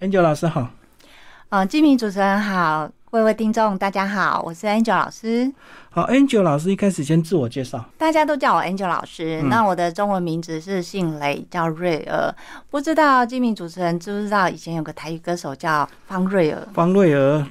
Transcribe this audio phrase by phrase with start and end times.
[0.00, 0.70] Angel 老师好，
[1.48, 5.52] 嗯，金明主持人好，各位听众大家好，我是 Angel 老师。
[5.90, 9.42] 好，Angel 老师一开始先自我介绍，大家都叫我 Angel 老师。
[9.42, 12.32] 那我的中文名字是姓雷，叫瑞儿。
[12.70, 16.68] 不知道金明主持人知不知道，以前有个台语歌手叫方瑞儿。
[16.72, 17.44] 方瑞儿。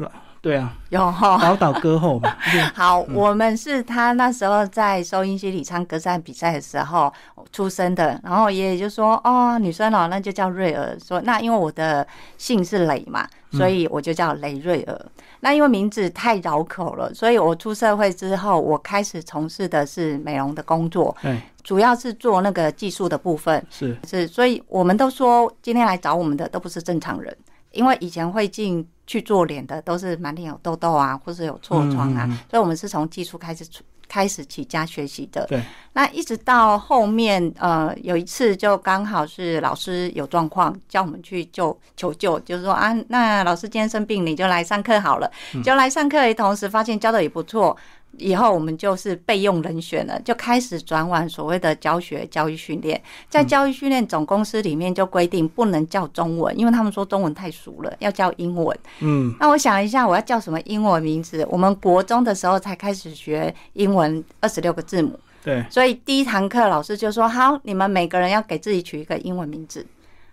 [0.48, 2.34] 对啊，有哈，宝岛歌后嘛。
[2.74, 7.14] 好，我们是他那时候在收音机里唱歌赛比赛的时候
[7.52, 12.08] 出生的，然后爷爷就说：“哦，女生哦，那就叫瑞儿。”说那因为我的
[12.38, 15.06] 姓是雷嘛，所以我就叫雷瑞儿。
[15.42, 23.62] 那因为名字太绕口了，所以我出社会之后，我开始从事的是美容的工作，对，主要是做那个技术的部分。
[23.70, 27.36] 是是，所以我们都说今天来找我们的都不是正常人，
[27.72, 28.88] 因为以前会进。
[29.10, 33.66] 去做脸的都是满脸有痘痘啊，或者有痤疮啊，所以我们是从技术开始
[34.06, 35.46] 开始起家学习的。
[35.48, 45.32] 对，那一直到后面，呃，有一次就刚好是老师有状况，叫我们去救求救，就是说啊，那老师今天生病，你就来上课好了，
[45.64, 47.78] 就来上课，同时发现教的也不错。
[48.18, 53.02] 以后我们就是备用人选了，就开始转往所谓的教学教育训练。
[53.30, 58.78] 在教育训练总公司里面就规定不能叫中文，因为他们说中文太熟了，要叫英文。
[59.00, 61.48] 嗯，那我想一下，我要叫什么英文名字？
[61.50, 65.20] 我们国中的时候才开始学英文二十六个字母。
[65.44, 69.86] 对，所以第一堂课老师就说：“好，你们每个人要给自己取一个英文名字。”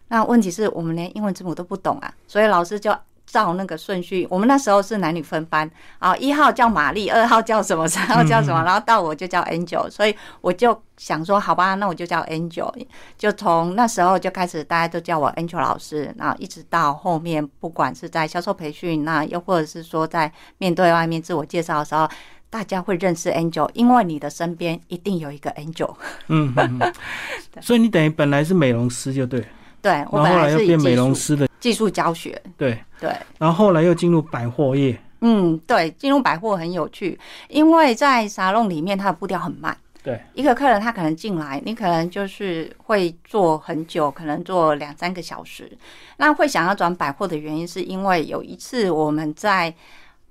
[0.09, 2.95] 那问题是我们连英文字母都不懂啊，所以老师就。
[3.35, 5.69] 照那个顺序，我们那时候是男女分班
[5.99, 12.73] 啊，一号叫玛丽，二号叫什么，三号叫什么，然后到我就叫 Angel，所以我就想说，好吧，那我就叫 Angel，
[13.19, 22.09] 就从那时候就开始，大家都叫我 Angel 老师，然后一直到后面，不管是在销售培训，那又或者是说在面对外面自我介绍的时候，
[22.49, 25.93] 大家会认识 Angel，因为你的身边一定有一个 Angel。
[26.29, 26.55] 嗯，
[27.61, 29.45] 所以你等于本来是美容师就对。
[29.85, 32.41] 对，我本来是变美容师的技术教学。
[32.57, 34.99] 对对，然后后来又进入百货业。
[35.21, 39.77] 嗯，对，进入百货很有趣，因为在沙龙里面，它的步调很慢。
[40.03, 45.71] 对，一个客人他可能进来，你可能就是会坐很久，可能坐两三个小时。
[46.17, 49.75] 那会想要转百货的原因，是因为有一次我们在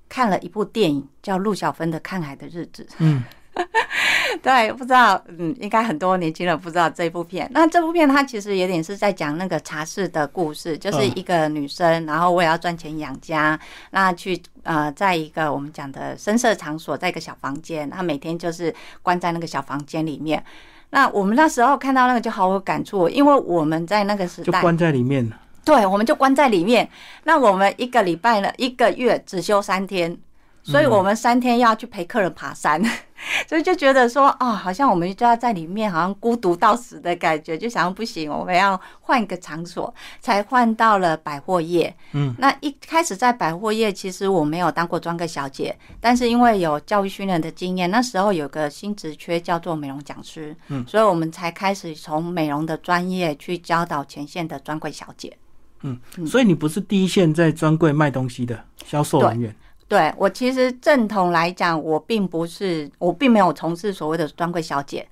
[0.09, 2.83] 看了一部电影，叫陆小芬的《看海的日子》。
[2.97, 3.23] 嗯。
[4.41, 7.47] 对，不知道，嗯，应该很多年轻人不知道这部片。
[7.53, 13.57] 那这部片它其实有点是在讲那个茶室的故事，就是一个女生，然后为了要赚钱养家，
[13.91, 20.43] 那去呃，在一个我们讲的深色场所，在一个小房间，她每天就是关在那个小房间里面。
[20.89, 25.31] 那我们那时候看到那个就好有感触，因为我们在那个时代就关在里面
[25.63, 26.89] 对，我们就关在里面。
[27.23, 30.17] 那我们一个礼拜呢，一个月只休三天。
[30.65, 32.81] 所以我们三天要去陪客人爬山，
[33.47, 41.93] 所以就觉得说，哦，好像我们就要在里面，好像孤独到死的感觉，就想不行，我们要换一个场所，才换到了百货业。
[42.13, 55.35] 嗯，那一开始在百货业，其实我没有当过专柜小姐，但是因为有教育训练的经验，那时候有个新职缺叫做美容讲师，嗯，所以我们才开始从美容的专业去教导前线的专柜小姐。
[55.81, 59.55] 嗯，所以你不是第一线在专柜卖东西的销售人员。
[59.87, 65.07] 对我其实正统来讲，我并不是，我并没有从事所谓的专柜小姐。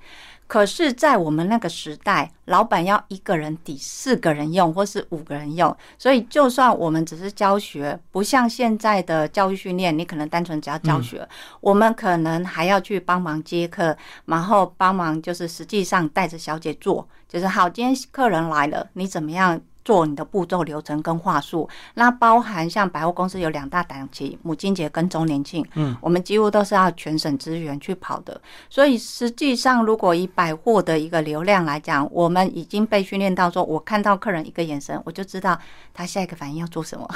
[0.47, 11.25] 可是，在我们那个时代，老板要一个人抵四个人用，或是五个人用，所以就算我们只是教学，不像现在的教育训练，你可能单纯只要教学，
[11.61, 13.95] 我们可能还要去帮忙接客，
[14.25, 19.57] 然后帮忙就是实际上带着小姐做，就是好，今天客人来了，你怎么样？
[19.83, 28.39] 做你的步骤流程跟话术，那包含像百货公司有两大档期，母亲节跟周年庆，嗯，我们几乎都是要全省资源去跑的。
[28.69, 35.57] 所以实际上，如果以百货的一个流量来讲，我们已经被训练到说，我看到客人一个眼神，我就知道
[35.93, 37.07] 他下一个反应要做什么。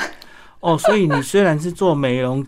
[0.62, 2.46] 哦，所以你虽然是做美容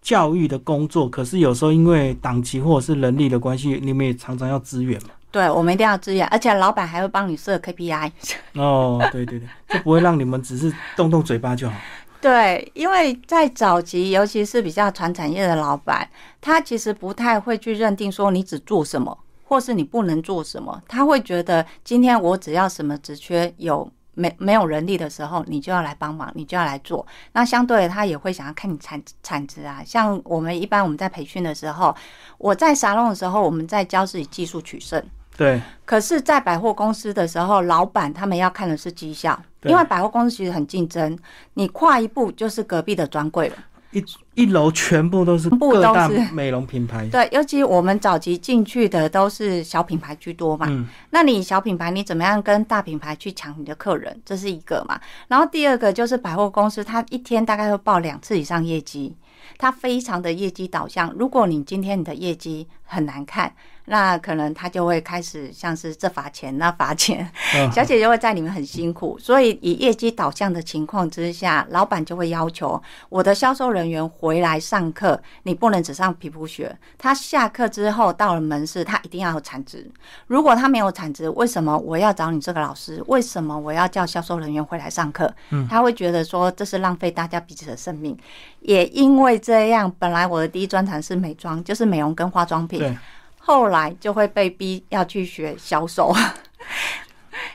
[0.00, 5.10] 教育的工作，可是有时候因为档期或者是人力的关系，你们也常常要支援嘛。
[5.30, 8.10] 对，我们一定要支援，而且老板还会帮你设 KPI。
[8.54, 11.76] 哦，对对对，就不会让你们只是动动嘴巴就好。
[12.20, 16.08] 对，因为在早期，尤其是比较传产业的老板，
[16.40, 20.82] 他其实不太会去认定说你只做什么，或是你不能做什么。
[20.88, 27.06] 他会觉得今天我只要什么职缺有没没有人力的时候，你就要来帮忙，你就要来做。
[27.32, 29.82] 那相对他也会想要看你产产值啊。
[29.84, 31.94] 像我们一般我们在培训的时候，
[32.38, 35.02] 我在沙龙的时候，我们在教自己技术取胜。
[35.36, 41.18] 对，可是，在百货公司的时候，老板他们要看的是绩效，因为百货公司其实很竞争，
[41.54, 43.56] 你跨一步就是隔壁的专柜了。
[43.92, 44.04] 一
[44.34, 47.06] 一楼全部都是各大美容品牌。
[47.08, 50.66] 对，尤其我们早期进去的都是小品牌居多嘛。
[50.68, 54.20] 嗯，那你小品牌，你怎么样跟大品牌去抢你的客人？
[54.24, 55.00] 这是一个嘛。
[55.28, 59.16] 然后第二个就是百货公司，它一天大概会报两次以上业绩，
[59.58, 61.12] 它非常的业绩导向。
[61.18, 63.52] 如果你今天你的业绩很难看，
[63.90, 69.18] 那可能他就会开始像是这罚钱那罚钱，嗯 小姐姐会在里面很辛苦。
[69.18, 76.74] 所以以业绩导向的情况之下，老板就会要求我的销售人员回来上课，你不能只上皮肤学。
[76.96, 79.90] 他下课之后到了门市，他一定要有产值。
[80.28, 83.02] 如果他没有产值，为什么我要找你这个老师？
[83.08, 85.28] 为什么我要叫销售人员回来上课？
[85.50, 88.16] 嗯他会觉得说这是浪费大家彼此的生命。
[88.60, 92.96] 也因为这样，本来我的第一专长是美妆，就是美容跟化妆品，对，
[93.40, 96.14] 后来就会被逼要去学销售。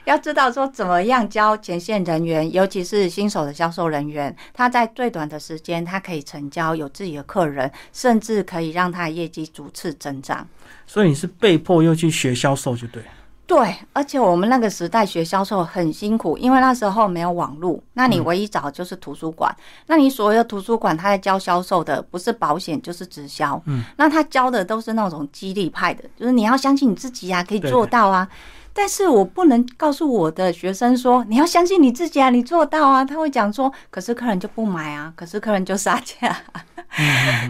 [0.05, 10.47] 要知道说怎么样教前线人员，尤其是新手的销售人员，他在最短的时间，他可以成交，有自己的客人，甚至可以让他的业绩逐次增长。
[10.85, 13.01] 所以你是被迫又去学销售，就对。
[13.47, 19.55] 对，而且我们那个时代学销售很辛苦，因为那时候没有网络，那你唯一找的就是图书馆。
[19.85, 23.61] 那你所有图书馆他在教销售的，不是保险就是直销。
[23.65, 28.27] 嗯，那他教的都是那种激励派的，就是你要相信你自己啊，可以做到啊。
[28.73, 33.05] 但是我不能告诉我的学生说你要相信你自己啊，你做到啊。
[33.05, 36.35] 他会讲说，可是客人就不买啊，可是客人就杀价。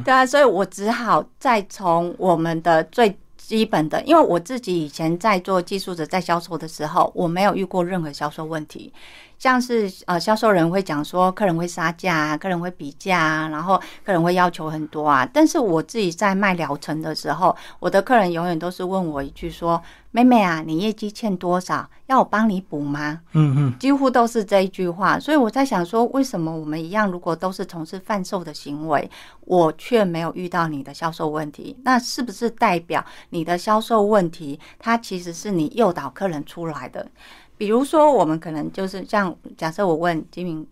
[0.03, 8.91] 对啊，所以我只好再从我们的最基本的，因为我自己以前在做技术者在销售的时候，我没有遇过任何销售问题。
[9.37, 15.27] 像是呃，销售人会讲说，客人会杀价啊，客人会比价啊，然后客人会要求很多啊。
[15.31, 21.87] 但是我自己在卖疗程的时候，我的客人永远都是问我一句说：“妹妹啊，你业绩欠多少？
[22.07, 29.09] 要我帮你补吗？”嗯嗯，几乎都是这一句话，所以我在想说，为什么我们一样，如果都是从事贩售的行为，
[29.41, 31.77] 我却没有遇到你的销售问题？
[31.83, 37.05] 那是不是代表你的销售问题，它其实是你诱导客人出来的？
[37.57, 40.67] 比如说，我们可能就是像假设我问金明，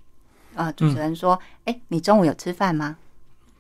[0.56, 2.98] 呃，主持人说：“哎、你中午有吃饭吗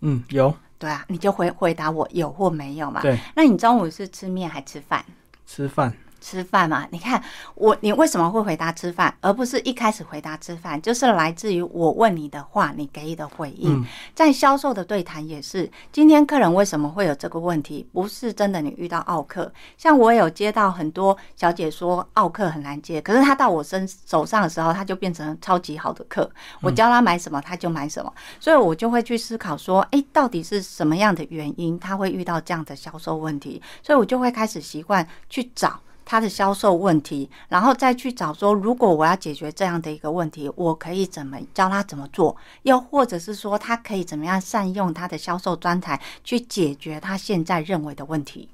[0.01, 3.01] 嗯，有？”对啊，你就回回答我有或没有嘛。
[3.01, 5.05] 对，那你中午是吃面还吃饭？
[5.45, 5.93] 吃饭。
[6.23, 6.87] 吃饭嘛？
[6.91, 7.21] 你看
[7.55, 10.81] 我，你为什么会回答吃饭，而不是一开始回答吃饭？
[10.81, 13.81] 就是来自于我问你的话，你给予的回应。
[13.81, 13.85] 嗯
[14.15, 17.85] 在销售的对谈也是，今天客人为什么会有这个问题？
[17.91, 26.29] 不是真的你遇到奥客，像我有接到很多小姐说奥客很难接，可是他到我身手上的时候，他就变成超级好的客。
[26.61, 33.61] 我教他买什么，他就买什么，所以我就会去思考说，诶，到底是什么样的原因他会遇到这样的销售问题？
[33.81, 35.79] 所以我就会开始习惯去找。
[36.05, 48.49] 他的销售问题，然后再去找说，如果我要解决这样的一个问题，我可以怎么教他怎么做，又或者是说，他可以怎么样善用他的销售专才去解决他现在认为的问题。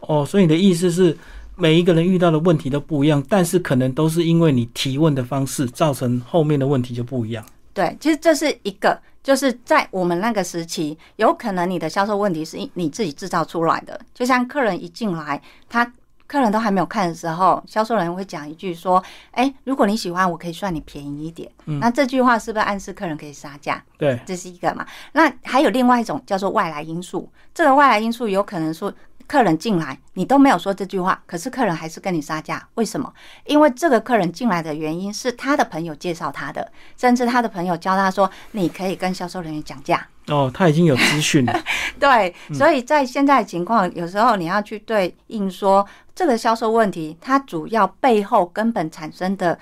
[0.00, 1.16] 哦，所以你的意思是，
[1.56, 7.44] 每一个人遇到的问题都不一样，但是可能都是因为你提问的方式造成后面的问题就不一样。
[7.72, 15.92] 对，其实这是一个，就是在我们那个时期，有可能你的销售问题是你自己制造出来的，就像客人一进来，他。
[16.34, 19.00] 客人都还没有看的时候，销售人员会讲一句说
[19.30, 21.48] ：“哎、如果你喜欢，我可以算你便宜一点。
[21.66, 23.80] 嗯那这句话是不是暗示客人可以杀价？
[23.96, 24.84] 对，这是一个嘛？
[25.12, 28.92] 那还有另外一种叫做外来因素，这个外来因素有可能说
[29.28, 33.14] 客人进来，你都没有说这句话，可是客人还是跟你杀价，为什么？
[33.46, 40.04] 因为这个客人进来的原因是他的朋友介绍他的，甚至他的朋友教他说，你可以跟销售人员讲价。
[40.28, 41.60] 哦，他已经有资讯了。
[42.00, 49.58] 对，所以在现在的情况，有时候你要去对应说这个销售问题，它主要背后根本产生的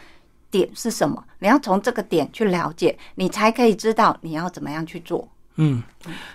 [0.51, 1.23] 点是什么？
[1.41, 5.29] 你要从这个点去了解，你才可以知道你要怎么样去做。
[5.57, 5.83] 嗯，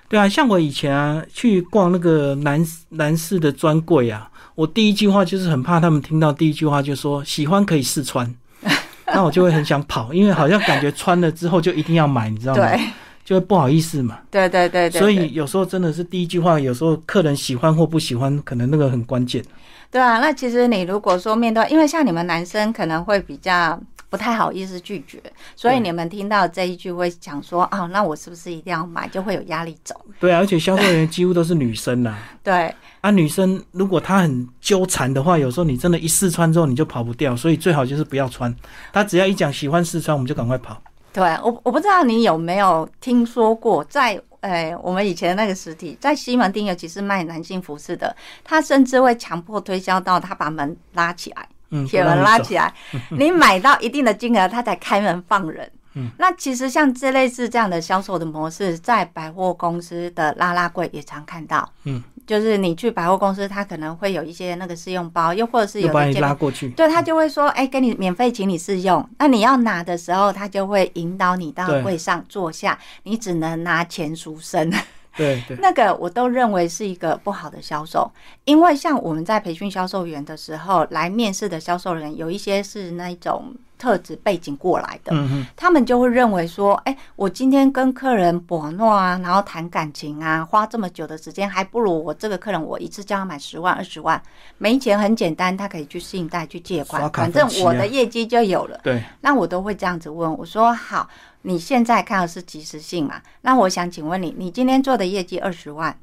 [0.08, 8.32] 对啊，像我以前啊去逛那个男男士的专柜啊，我第一句话就是很怕他们听到第一句话就说喜欢可以试穿，
[9.08, 12.60] 那我就会很想跑，因为好像感觉穿了之后就一定要买，你知道吗？
[12.60, 12.80] 对，
[13.28, 14.20] 就会不好意思嘛。
[14.32, 19.44] 对对对对，所以有时候真的是第一句话，有时候客人喜欢或不喜欢，可能那个很关键。
[19.92, 23.78] 对啊，那其实你如果说面对，因为像你们男生可能会比较
[24.10, 25.22] 不太好意思拒绝，
[25.58, 29.94] 所以你们听到这一句会想说，哦，那我是不是一定要买，就会有压力走。
[30.22, 38.56] 对啊，而且销售人员几乎都是女生呐、 对，啊，女生如果她很纠缠的话，有时候你真的一试穿之后你就跑不掉，所以最好就是不要穿。
[38.94, 40.82] 她只要一讲喜欢试穿，我们就赶快跑。
[41.18, 52.72] 对我我不知道你有没有听说过，在呃我们以前那个实体，在西门町，尤其是卖男性服饰的，他甚至会强迫推销到他把门拉起来，嗯，铁门拉起来，
[53.18, 55.68] 你买到一定的金额，他才开门放人。
[55.96, 61.68] 嗯，那其实像这类似这样的销售的模式，在百货公司的拉拉柜也常看到。
[61.86, 69.10] 嗯，就是你去百货公司，他可能会有一些那个试用包，又或者是又把你有的店拉过去，对他就会说，哎、给你免费，请你试用。
[69.18, 74.70] 那你要拿的时候，他就会引导你到柜上坐下，你只能拿钱赎身。
[75.18, 78.12] 对对，那个我都认为是一个不好的销售，
[78.46, 85.14] 因为像我们在培训销售员的时候，来面试的销售人有一些是那一种特质背景过来的，
[85.56, 94.22] 他们就会认为说，哎、我今天跟客人博诺啊，然后谈感情啊，花这么久的时间，还不如我这个客人我一次叫他买十万、二十万，
[94.58, 98.80] 没钱很简单，他可以去信贷去借款反正我的业绩就有了。
[98.84, 101.08] 对，那我都会这样子问，我说好，
[101.44, 103.22] 你现在看的是及时性嘛？
[103.42, 105.98] 那我想请问你，你今天做的业绩二十万，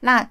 [0.00, 0.28] 那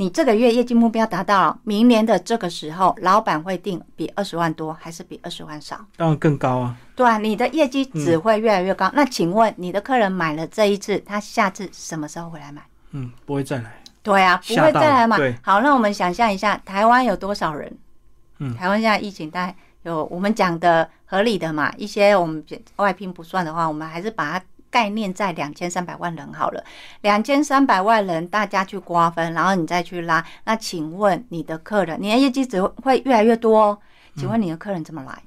[0.00, 5.84] 你这个月业绩目标达到了，明年的这个时候，老板会定比二十万多还是比二十万少？
[5.96, 8.88] 当然更高啊，对啊，你的业绩只会越来越高。
[8.94, 12.62] 那请问你的客人买了这一次，他下次什么时候回来买？
[12.92, 15.34] 嗯，不会再来，对啊，不会再来买对。
[15.42, 17.76] 好，那我们想象一下，台湾有多少人？
[18.38, 22.40] 嗯台湾现在疫情大概有我们讲的合理的嘛，一些我们
[22.76, 26.64] 外聘不算的话，我们还是把它概念在两千三百万人好了。
[27.02, 30.24] 两千三百万人，大家去瓜分，然后你再去拉。
[30.44, 33.78] 那请问你的客人，你的业绩只会越来越多哦？
[34.16, 35.22] 请问你的客人怎么来？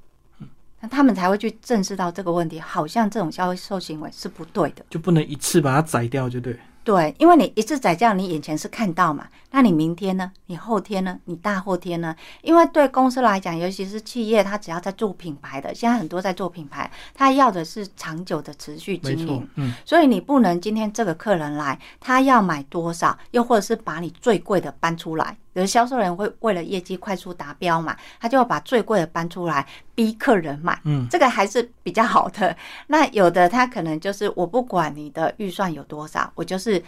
[0.84, 4.84] 那他们才会去正视到这个问题，好像这种销售行为是不对的。
[4.90, 10.32] 就不能一次把它宰掉，就对，对，因为你一次宰掉，你眼前是看到嘛，那你明天呢？
[10.48, 11.20] 你后天呢？
[11.26, 12.16] 你大后天呢？
[12.42, 25.36] 因为对公司来讲，尤其是企业，它只要在做品牌的，现在很多在做品牌，它要的是长久的持续经营。，嗯，所以你不能今天这个客人来，他要买多少，又或者是把你最贵的搬出来。
[25.54, 30.80] 有的销售人会为了业绩快速达标嘛，他就要把最贵的搬出来逼客人买。
[30.86, 32.56] 嗯，这个还是比较好的。
[32.88, 36.82] 那有的他可能就是我不管你的预算有多少，我就是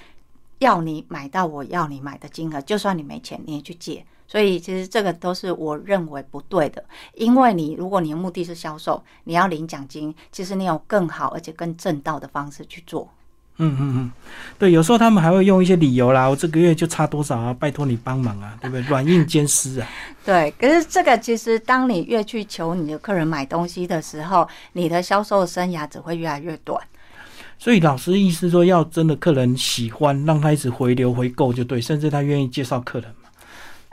[0.64, 4.04] 要你买到我要你买的金额，就算你没钱你也去借。
[4.26, 6.84] 所以其实这个都是我认为不对的，
[7.16, 13.08] 因为你如果你的目的是销售，你要领奖金，其实你有更好而且更正道的方式去做。
[13.58, 14.12] 嗯嗯嗯，
[14.58, 18.82] 对，有时候他们还会用一些理由啦，我这个月就差多少啊，拜托你帮忙啊，对不对？
[18.84, 19.88] 软硬兼施啊，
[20.26, 26.82] 对，可是这个其实当你越去求你的客人买东西的时候，你的销售生涯只会越来越短。
[27.58, 33.30] 所以老师意思说，要真的客人喜欢，让他一直回流回购就对，甚至他愿意介绍客人嘛。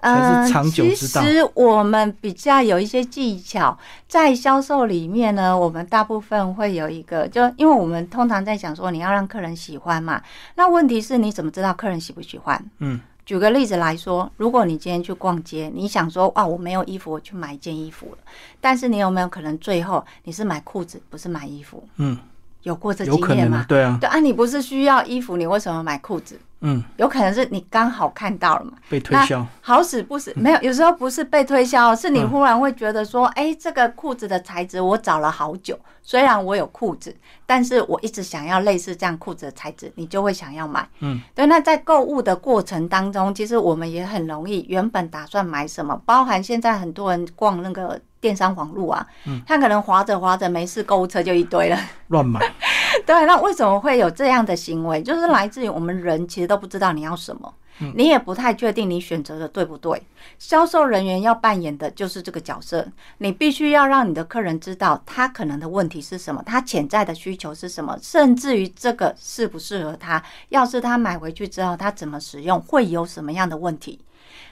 [0.02, 10.22] 才是长久之道呃其实我们比较有一些技巧，在销售里面呢，我们大部分会有一个，就因为我们通常在讲说你要让客人喜欢嘛，
[10.54, 12.64] 那问题是你怎么知道客人喜不喜欢？
[12.78, 18.18] 嗯，举个例子来说，如果你今天去逛街，你想说哇，我没有衣服，我去买一件衣服了，
[18.58, 21.86] 但是你有没有可能最后你是买裤子，不是买衣服？
[21.98, 22.16] 嗯，
[22.62, 23.64] 有过这经验吗，？
[23.68, 26.38] 对啊，对啊，你不是需要衣服，你为什么买裤子？
[26.62, 28.72] 嗯，有可能是你刚好看到了嘛。
[28.90, 40.86] 被推销，好死不死，没有，有时候不是被推销，是你嗯忽然会觉得说，哎、这个裤子的材质我找了好久，虽然我有裤子，但是我一直想要类似这样裤子的材质，你就会想要买。
[40.98, 41.46] 嗯，对。
[41.46, 51.78] 那在购物的过程当中，其实我们也很容易，原本打算买什么，包含现在很多人逛那个电商网络啊，嗯他可能划着划着没事，购物车就一堆了。
[52.08, 52.40] 乱买，
[53.06, 55.02] 对，那为什么会有这样的行为？
[55.02, 57.54] 就是来自于我们人其实都不知道你要什么，
[57.94, 60.02] 你也不太确定你选择的对不对。
[60.38, 62.86] 销售人员要扮演的就是这个角色，
[63.18, 70.22] 你必须要让你的客人知道他可能的问题是什么，他潜在的需求是什么，甚至于这个适不适合他。
[70.50, 73.98] 要是他买回去之后，他怎么使用，会有什么样的问题？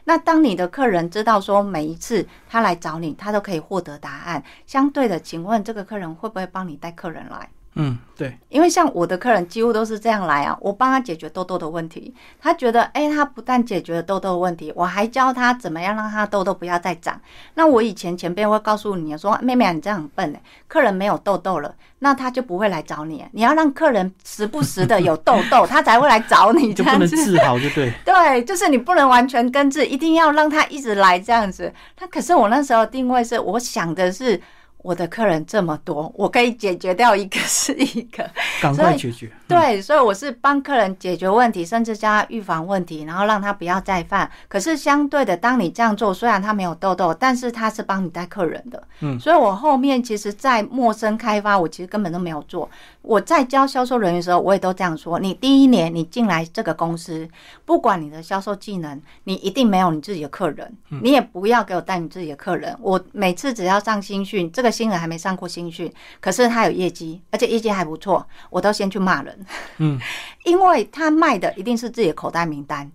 [0.09, 7.51] 那当你的客人知道说每一次他来找你，他都可以获得答案，相对的，请问这个客人会不会帮你带客人来？
[7.81, 17.21] 嗯，对，因为像我的客人几乎都是这样来啊，我帮他解决痘痘的问题，他觉得，哎、他不但解决了痘痘的问题，我还教他怎么样让他痘痘不要再长。
[17.55, 23.25] 那我以前前辈会告诉你说，妹妹啊，你这样很笨哎，客人没有痘痘了，那他就不会来找你。
[23.31, 27.09] 你要让客人时不时的有痘痘， 他才会来找你，这就不能。
[27.09, 31.73] 治好就对， 对，就是你不能完全根治，一定要让他一直来这样子。
[32.01, 34.41] 那可是我那时候定位是，我想的是
[34.89, 38.27] 我的客人这么多，我可以解决掉一个 是一个。
[38.59, 39.31] 赶快解决。
[39.47, 44.31] 对，所以我是帮客人解决问题，甚至教他预防问题，然后让他不要再犯。
[44.49, 48.83] 可是相对的，当你这样做，虽然他没有痘痘，但是他是帮你带客人的。
[49.01, 52.67] 嗯，所以我后面其实，在陌生开发，我其实根本都没有做。
[53.03, 57.29] 我在教销售人员的时候，我也都这样说：你第一年你进来这个公司，
[57.67, 62.75] 不管你的销售技能，你一定没有你自己的客人，你也不要给我带你自己的客人。
[62.81, 69.47] 我每次只要上新训，这个个新人还没上过新训，可是他有业绩，而且业绩还不错，我都先去骂人。
[69.79, 69.99] 嗯，
[70.47, 72.89] 因为他卖的一定是自己的口袋名单。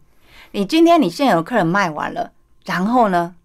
[0.51, 2.31] 你今天你现有的客人卖完了，
[2.63, 3.35] 然后呢？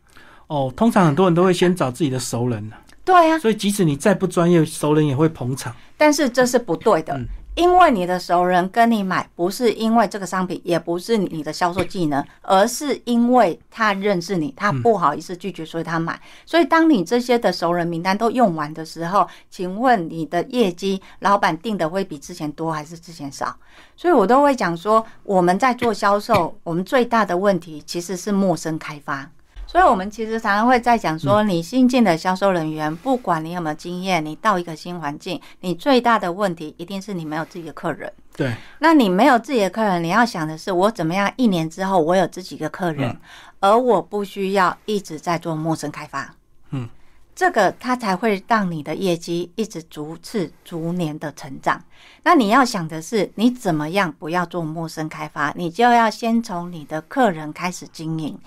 [0.47, 2.71] 哦，通常很多人都会先找自己的熟人
[3.05, 5.75] 对啊、所以即使你再不专业，熟人也会捧场。
[5.97, 7.27] 但是这是不对的，嗯
[7.59, 16.21] 因为你的熟人跟你买，不是因为这个商品，也不是你的销售技能，而是因为他认识你，他不好意思拒绝，所以他买。
[16.47, 23.57] 所以当你这些的熟人名单都用完的时候，请问你的业绩，老板定的会比之前多还是之前少？
[23.97, 29.29] 所以我都会讲说，我们在做销售，我们最大的问题其实是陌生开发。
[29.71, 38.11] 所以，我们其实常常会在讲说，你新进的销售人员，不管你有没有经验，你到一个新环境，你最大的问题一定是你没有自己的客人。
[38.35, 43.21] 对，那你没有自己的客人，你要想的是，我怎么样一年之后我有自己的客人，嗯
[43.61, 46.35] 而我不需要一直在做陌生开发。
[46.71, 46.89] 嗯，
[47.35, 51.85] 这个它才会让你的业绩一直逐次逐年的成长。
[52.23, 58.39] 那你要想的是，你怎么样不要做陌生开发，你就要先从你的客人开始经营。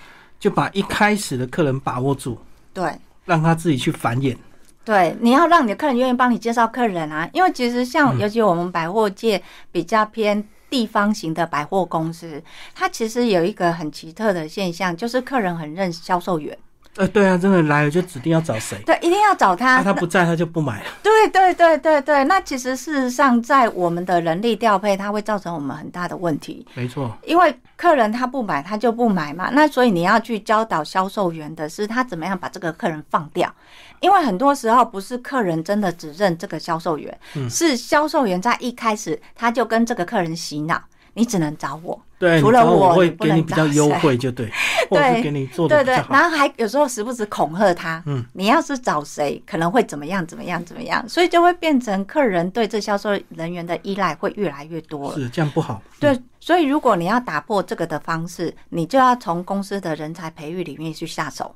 [0.42, 2.36] 就把一开始的客人把握住，
[2.74, 2.92] 对，
[3.26, 4.36] 让他自己去繁衍。
[4.84, 9.40] 对，你要让你的客人愿意帮你介绍客人啊，因为其实像尤其我们百货界
[9.72, 12.42] 比较偏地方型的百货公司，
[12.74, 16.58] 它其实有一个很奇特的现象，就是客人很认销售员，
[16.98, 19.78] 呃，对啊，真的来了就指定要找谁，对，一定要找他。
[19.78, 20.90] 啊，他不在他就不买了。
[21.02, 26.66] 对对对对对，那其实事实上在我们的人力调配，它会造成我们很大的问题。
[26.74, 29.50] 没错，因为客人他不买，他就不买嘛。
[29.54, 33.54] 那所以你要去教导销售员的是他怎么样把这个客人放掉。
[34.02, 37.18] 因为很多时候不是客人真的只认这个销售员，
[37.50, 40.82] 是销售员在一开始他就跟这个客人洗脑，
[41.14, 42.00] 你只能找我。
[42.18, 44.48] 对，除了我会给你比较优惠，就对，
[44.92, 46.06] 对给你做的对对。
[46.08, 55.18] 然后还有时候时不时恐吓他，嗯，你要是找谁，可能会怎么样怎么样怎么样，所以就会变成客人对这销售人员的依赖会越来越多了。
[55.18, 55.82] 是这样不好。
[56.00, 61.56] 对，所以如果你要打破这个的方式，你就要从公司的人才培育里面去下手。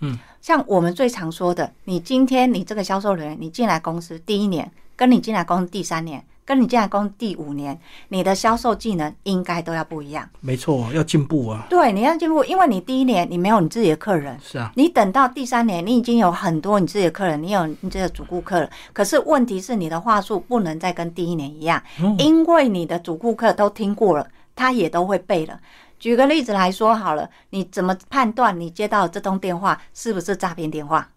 [0.00, 7.78] 嗯，像我们最常说的，你今天你这个销售人员，你进来公司第一年，跟你进来公司第三年，跟你进来工第五年，
[8.08, 10.28] 你的销售技能应该都要不一样。
[10.40, 11.64] 没错，要进步啊。
[11.70, 18.68] 对，你要进步，因为你第一年你没有你自己的客人，是啊，你等到第三年，你已经有很多你自己的客人，你有你自己的主顾客了。
[18.92, 25.56] 可是问题是，你的话术不能再跟第一年一样，哦因为你的主顾客都听过了，他也都会背了。
[26.00, 31.08] 举个例子来说好了，你怎么判断你接到这通电话是不是诈骗电话？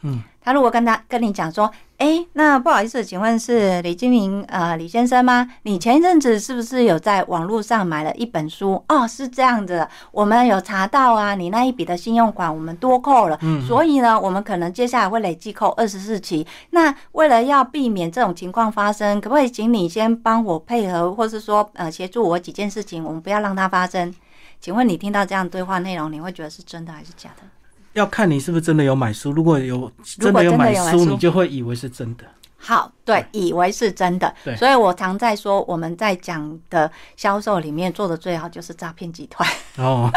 [0.00, 5.48] 嗯，他如果跟他跟你讲说，哎、那不好意思，请问是李金明呃李先生吗？
[5.62, 8.82] 你前一阵子是不是有在网络上买了一本书？
[8.88, 16.44] 哦，是这样子，我们有查到啊，你那一笔的信用款我们多扣了，嗯所以呢，我们可能接下来会累计扣二十四期。
[16.70, 24.12] 那为了要避免这种情况发生，可不可以请你先帮我配合，或是说呃协助我几件事情，我们不要让它发生？
[24.60, 27.42] 请问你听到这样对话内容，你会觉得是真的还是假的？
[27.94, 29.32] 要看你是不是真的有买书。
[29.32, 32.24] 如果有真的有买书你就会以为是真的。
[32.64, 39.48] 好，对，以为是真的对，所以我常在说，我们在讲的销售里面做的最好就是诈骗集团。
[39.78, 40.08] 哦，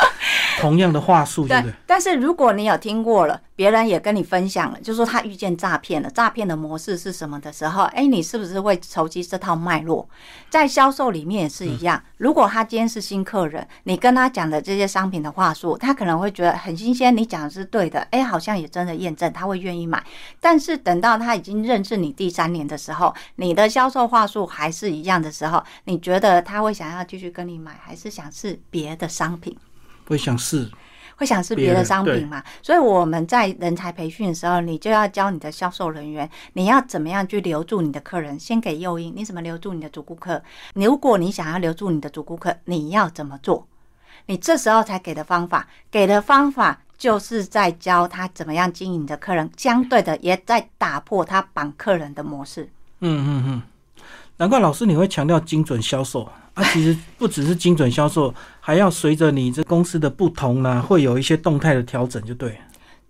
[0.60, 1.64] 同样的话术，对？
[1.86, 10.06] 但是如果你有听过了，别人也跟你分享了，就说他遇见诈骗了，诈骗的模式是什么的时候，哎，你是不是会熟悉这套脉络？
[10.50, 20.04] 在销售里面也是一样，如果他今天是新客人，你跟他讲的这些商品的话术，他可能会觉得很新鲜，你讲的是对的，哎，好像也真的验证，他会愿意买。
[20.38, 29.56] 但是等到他已经认识你第三年的时候，你的销售话术还是一样的时候，你觉得他会想要继续跟你买，还是想试别的商品？
[30.08, 30.70] 会想试，
[31.16, 32.42] 会想是别的商品嘛？
[32.62, 38.38] 所以我们在人才培训的时候，你就要教你的销售人员，你要怎么样去留住你的客人。
[38.38, 40.42] 先给诱因，你怎么留住你的主顾客？
[40.74, 43.66] 如果你想要留住你的主顾客，你要怎么做？
[44.26, 52.68] 你这时候才给的方法，给的方法就是在教他怎么样经营你的客人，相对的也在打破他绑客人的模式。
[53.00, 53.62] 嗯嗯嗯，
[54.38, 56.64] 难怪老师你会强调精准销售啊！
[56.72, 62.56] 其实不只是精准销售，还要随着你这公司的不同呢、会有一些动态的调整，就对了。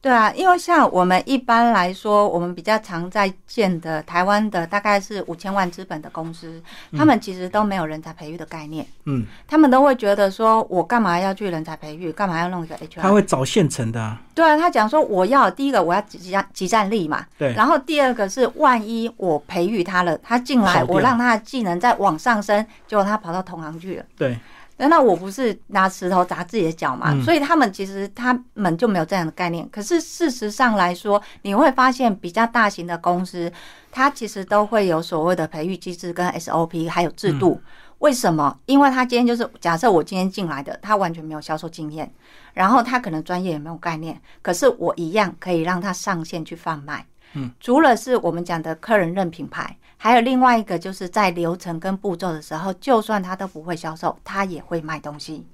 [0.06, 6.62] 对啊，因为像我们一般来说，我们比较常在建的台湾的大概是五千万资本的公司，
[6.96, 13.00] 他们其实都没有人才培育的概念，嗯，他们都会觉得说，我干嘛要去人才培育，干嘛要弄一个 HR？
[13.00, 24.04] 他会找现成的、啊，对啊，他讲说我要第一个我要集战集战力嘛，对，然后第二个是万一我培育他了，他进来我让他的技能再往上升，结果他跑到同行去了。
[24.16, 24.38] 对，
[24.78, 27.12] 难道我不是拿石头砸自己的脚嘛？
[27.12, 29.68] 嗯所以他们其实他们就没有这样的概念。
[29.70, 33.50] 可是事实上来说，你会发现比较大型的公司，
[33.90, 37.60] 它其实都会有所谓的培育机制跟 SOP 还有制度。
[38.00, 38.54] 为什么？
[38.66, 42.12] 因为他今天就是假设我今天进来的，他完全没有销售经验，
[42.52, 47.06] 然后他可能专业也没有概念，可是我一样可以让他上线去贩卖。
[47.60, 55.46] 除了是我们讲的客人认品牌，还有另外一个就是在流程跟步骤的时候，就算他都不会销售，他也会卖东西。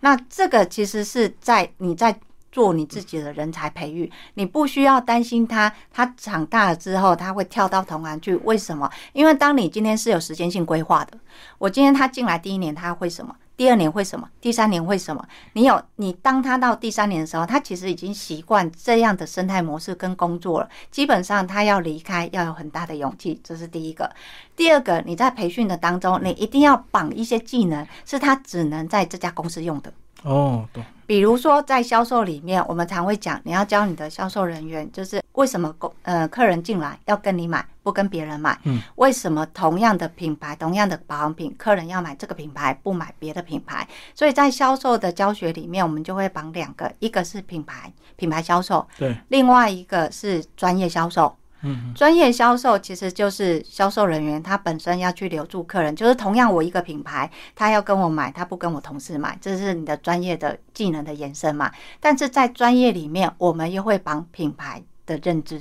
[0.00, 2.18] 那这个其实是在你在
[2.52, 8.34] 做你自己的人才培育，你不需要担心他，他长大了之后他会跳到同行去。
[8.36, 8.90] 为什么？
[9.12, 11.18] 因为当你今天是有时间性规划的，
[11.58, 13.34] 我今天他进来第一年他会什么？
[13.56, 14.28] 第二年会什么？
[14.40, 15.26] 第三年会什么？
[15.54, 20.68] 你有你当他到第三年的时候，他其实已经习惯这样的生态模式跟工作了。
[20.90, 24.10] 基本上他要离开要有很大的勇气，这是第一个。
[24.54, 29.92] 第二个，你在培训的当中，你一定要绑一些技能，是他只能在这家公司用的。
[30.22, 38.58] 哦，对，比如说在销售里面，我们常会讲，你要教你的销售人员，就是为什么公呃客人进来要跟你买，不跟别人买。
[38.64, 43.86] 嗯，为什么同样的品牌、同样的保养品，客人要买这个品牌，不买别的品牌？
[44.14, 51.36] 所以在销售的教学里面，我们就会绑两个，一个是品牌品牌销售，对，另外一个是专业销售。
[51.62, 61.72] 嗯，专业销售其实就是销售人员他本身要去留住客人，就是同样我一个品牌，他要跟我买，他不跟我同事买，这是你的专业的技能的延伸嘛。
[61.98, 65.60] 但是在专业里面，我们又会绑品牌的认知，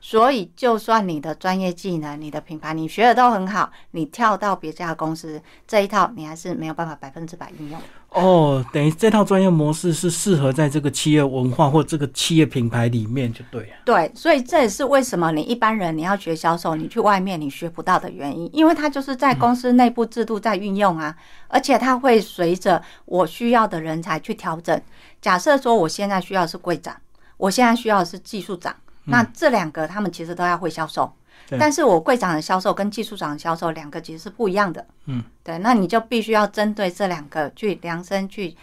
[0.00, 7.80] 所以就算你的专业技能、你的品牌你学的都很好，你跳到别家公司这一套，你还是没有办法百分之百运用。
[8.10, 13.68] 哦，等于这套专业模式是适合在这个企业文化或这个企业品牌里面就对了。
[13.86, 21.16] 对，所以这也是为什么你一般人你要学销售，你去外面你学不到的原因，因为它就是在公司内部制度在运用啊，
[21.48, 24.78] 而且它会随着我需要的人才去调整。
[25.22, 26.94] 假设说我现在需要是柜长，
[27.42, 28.72] 我现在需要的是技术长，
[29.06, 31.12] 那这两个他们其实都要会销售。
[31.48, 34.86] 对但是我柜长的销售跟技术长的销售两个其实是不一样的。
[35.06, 38.54] 嗯，对，那你就必须要针对这两个去量身去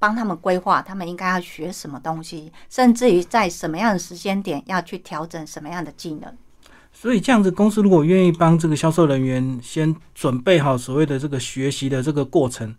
[0.00, 6.36] 帮他们规划，他们应该要学什么东西，甚至于在什么样的时间点要去调整什么样的技能。
[6.92, 12.74] 所以这样子，公司如果愿意帮这个销售人员先准备好所谓的这个学习的这个过程，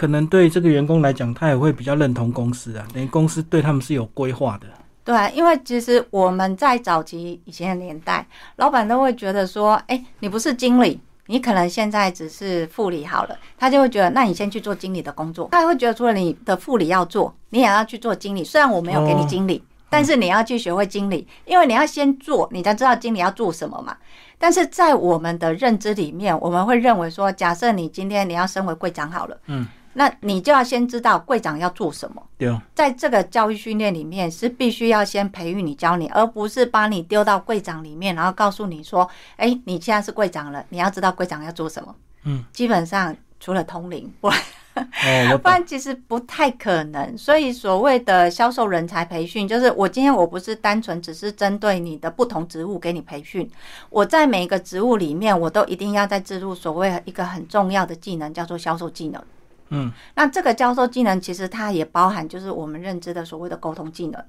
[0.00, 4.66] 可能对这个员工来讲，他也会比较认同公司啊，等于公司对他们是有规划的。
[5.04, 15.46] 对啊，因为其实我们在早期以前的年代，老板都会觉得说，哎，你不是经理，你可能现在只是副理好了，他就会觉得，那你先去做经理的工作。
[15.52, 18.42] 他也会觉得，除了你的副理要做，你也要去做经理。
[18.42, 23.94] 虽然我没有给你经理，但是你要去学会经理，因为你要先做，你才知道经理要做什么嘛。
[24.38, 32.22] 但是在我们的认知里面，我们会认为说，假设你今天你要升为柜长好了，嗯，那你就要先知道柜长要做什么。
[32.38, 44.38] 对啊，在这个教育训练里面，是必须要先培育你、教你，而不是把你丢到柜长里面，然后告诉你说：“哎，你现在是柜长了，你要知道柜长要做什么。”嗯，基本上除了通灵，不然
[45.32, 45.48] 哦，不。
[45.48, 47.16] 然其实不太可能。
[47.16, 53.50] 所以所谓的销售人才培训，就是我今天我不是单纯只是针对你的不同职务给你培训，
[53.88, 59.22] 我在每一个职务里面，我都一定要再植入所谓一个很重要的技能，叫做销售技能。
[59.70, 64.24] 嗯，那这个销售技能其实它也包含就是我们认知的所谓的沟通技能。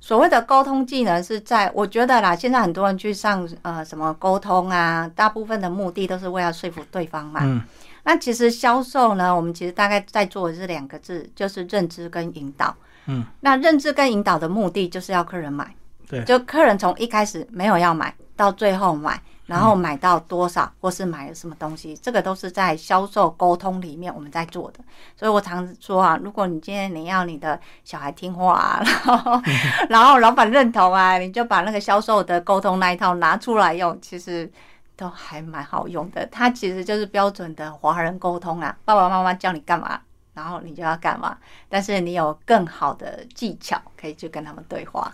[0.00, 7.40] 所谓的沟通技能是在，我觉得啦，现在很多人去上呃什么沟通啊，大部分的目的都是为了说服对方嘛。
[7.42, 7.62] 嗯，
[8.02, 12.74] 那其实销售呢，我们其实大概在做的是两个字，就是认知跟引导。
[13.06, 15.74] 嗯，那认知跟引导的目的就是要客人买，
[16.06, 24.80] 对就客人从一开始没有要买，到最后买，然后买到多少，或是买了什么东西，这个都是在销售沟通里面我们在做的。
[25.16, 29.42] 所以我常说啊，如果你今天你要你的小孩听话、啊， 然后
[29.90, 34.50] 然后老板认同啊，你就把那个销售的沟通那一套拿出来用，其实
[34.96, 36.24] 都还蛮好用的。
[36.26, 40.00] 它其实就是标准的华人沟通啊，爸爸妈妈叫你干嘛，
[40.32, 41.36] 然后你就要干嘛，
[41.68, 45.12] 但是你有更好的技巧可以去跟他们对话。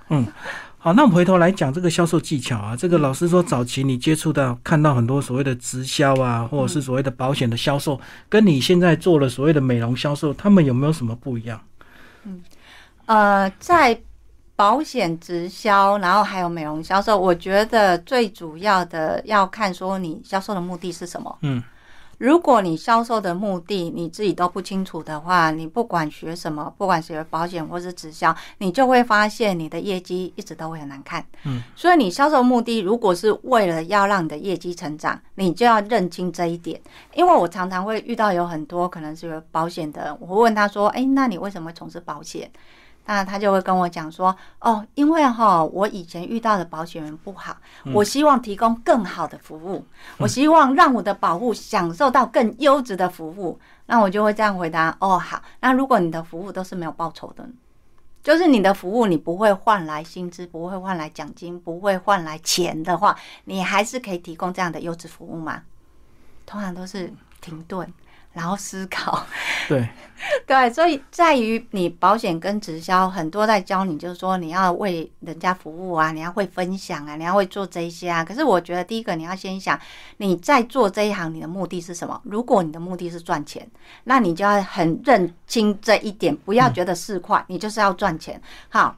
[0.82, 2.74] 好，那我们回头来讲这个销售技巧啊。
[2.74, 11.60] 这个老师说，早期你接触到看到很多所谓的直销啊，或者是所谓的保险的销售，跟你现在做了所谓的美容销售，他们有没有什么不一样？
[13.04, 14.00] 呃，在
[14.56, 21.38] 保险直销，然后还有美容销售，我觉得最主要的要看说你销售的目的是什么。
[21.42, 21.62] 嗯，
[22.20, 31.24] 如果你销售的目的你自己都不清楚的话，你不管学什么，不管学保险或是直销，你就会发现你的业绩一直都会很难看。
[31.44, 36.78] 嗯，所以你销售目的如果是为了要让你的业绩成长，你就要认清这一点。
[37.14, 42.50] 因为我常常会遇到有很多可能是保险的，我会问他说：“哎，那你为什么会从事保险？”
[43.06, 47.56] 那他就会跟我讲说：“哦，因为哈，我以前遇到的保险员不好，
[47.92, 49.84] 我希望提供更好的服务，
[50.18, 55.42] 我希望让我的保护享受到更优质的服务。”那我就会这样回答：“哦，好。
[55.58, 57.44] 那如果你的服务都是没有报酬的，
[58.22, 65.62] 就是你的服务你不会换来薪资，不会换来奖金，不会换来钱的话，你还是可以提供这样的优质服务吗？
[66.46, 67.92] 通常都是停顿。”
[68.32, 69.26] 然后思考，
[69.66, 69.88] 对
[70.50, 78.24] 对，所以在于你保险跟直销很多在教你，就是说你要为人家服务啊，你要会分享啊，你要会做这些啊。
[78.24, 79.78] 可是我觉得第一个你要先想
[80.16, 82.20] 你在做这一行，你的目的是什么？
[82.24, 83.64] 如果你的目的是赚钱，
[84.02, 88.42] 那你就要很认清这一点，不要觉得四块，你就是要赚钱。
[88.70, 88.96] 好，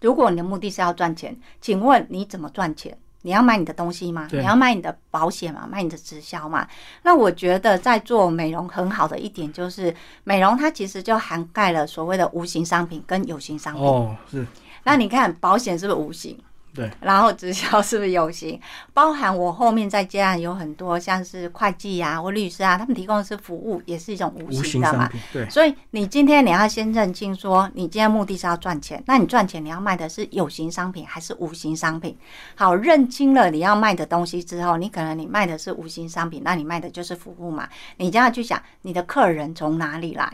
[0.00, 2.96] 如果你的目的是要赚钱，请问你怎么赚钱？
[3.22, 4.28] 你要卖你的东西吗？
[4.30, 5.68] 你要卖你的保险吗？
[5.70, 6.66] 卖你的直销吗？
[7.02, 13.82] 那我觉得在做美容很好的一点就是，美容它其实就涵盖了所谓的无形商品跟有形商品。
[13.82, 14.46] 哦，是。
[14.84, 16.38] 那你看保险是不是无形？
[16.78, 18.60] 对，然后直销是不是有形？
[18.94, 25.10] 包含我后面再加有很多像是会计啊或律师啊，他们提供的是服务，也是一种无形的嘛。
[25.32, 25.50] 对。
[25.50, 32.16] 所以你今天你要先认清，说你今天目的是要赚钱，那你赚钱你要卖的是有形商品还是无形商品？
[32.54, 37.68] 好，认清了你要卖的东西之后，你可能你卖的是无形商品，那你卖的就是服务嘛。
[37.96, 40.32] 你就要去想你的客人从哪里来，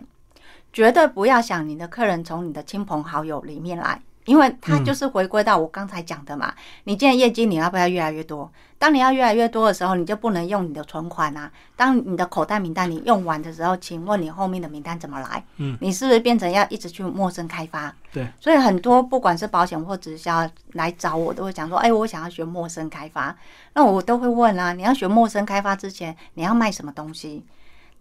[0.74, 4.02] 绝对不要想你的客人从你的亲朋好友里面来。
[4.24, 8.50] 因为它就是回归到我刚才讲的嘛，你今天业绩你要不要越来越多？
[8.78, 11.50] 当你要越来越多的时候，你就不能用你的存款啊。
[11.74, 15.42] 当你的口袋名单你用完的时候，请问你后面的名单怎么来？
[15.56, 17.94] 嗯，你是不是变成要一直去陌生开发？
[18.12, 23.34] 对，所以很多不管是保险或直销来找我，都会讲说：“哎，我想要学陌生开发。”
[23.72, 27.44] 那我都会问啊，你要学陌生开发之前，你要卖什么东西？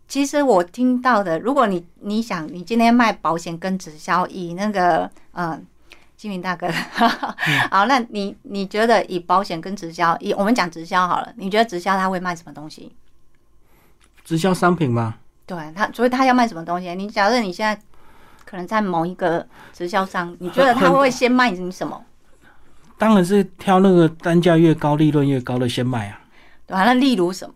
[0.07, 5.65] 其实我听到的，如果你你想你今天卖保险跟直销，以那个嗯。
[6.23, 6.71] 金明大哥，
[7.69, 12.95] 好，那你你觉得以保险跟直销，以我们讲直销好了，你觉得直销他会卖什么东西？
[14.23, 15.15] 直销商品吗？
[15.45, 16.95] 对他，所以他要卖什么东西？
[16.95, 17.77] 你假设你现在
[18.45, 22.01] 可能在某一个直销商，你觉得他会先卖你什么？
[22.97, 26.21] 当然是挑那个单价越高、利润越高的先卖啊。
[26.65, 27.53] 对啊，那例如什么？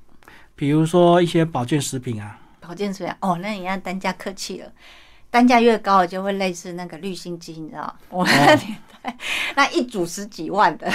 [0.57, 2.37] 比如说一些保健食品啊。
[2.59, 4.69] 保健食品哦，那你要单价客气了。
[5.37, 7.95] 单价越高，就会类似那个滤芯机，你知道？
[8.09, 9.15] 我那年代
[9.55, 10.91] 那一组十几万的，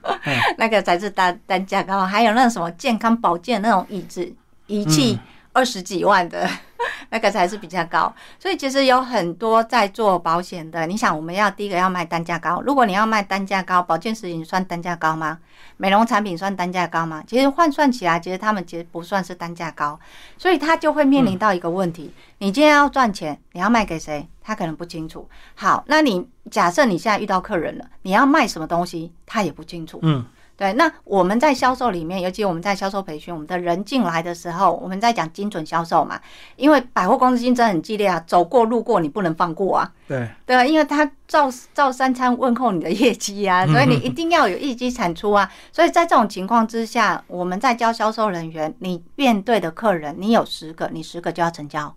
[0.56, 2.00] 那个才是单单价高。
[2.00, 4.26] 还有那什么健康保健那种椅子
[4.66, 5.20] 仪器，
[5.52, 6.48] 二十几万的。
[7.10, 10.84] 那个才是比较高，所以其实有很多在做保险的。
[10.86, 12.60] 你想，我们要第一个要卖单价高。
[12.62, 15.38] 如果你要卖单价高，保健食品算单价高吗？
[15.76, 17.22] 美容产品算单价高吗？
[17.26, 19.98] 其实换算起来，其实他们其实不算是单价高，
[20.36, 24.26] 所以他就会面临到一个问题：你今天要赚钱，你要卖给谁？
[24.42, 25.28] 他可能不清楚。
[25.54, 30.00] 好，那你假设你现在遇到客人了，你要卖什么东西，他也不清楚。
[30.02, 30.24] 嗯。
[30.62, 36.20] 对，那我们在销售里面，尤其我们在销售培训，我们的人进来的时候，我们在讲精准销售嘛。
[36.54, 39.90] 因为百货公司竞争很激烈啊，走过路过你不能放过啊。
[40.06, 45.50] 对对，因为他照照三餐问候你的业绩啊， 所以你一定要有业绩产出啊。
[45.72, 51.92] 所以在这种情况之下，我们在教销售人员，你面对的客人，你有十个，你十个就要成交。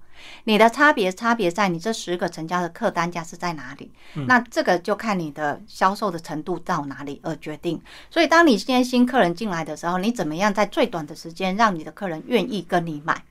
[0.45, 3.91] 你的差别差别在你这十个成交的客单价是在哪里？
[4.28, 7.82] 那这个就看你的销售的程度到哪里而决定。
[8.10, 13.23] 所以，当你今天新客人进来的时候，你怎么样在最短的时间让你的客人愿意跟你买，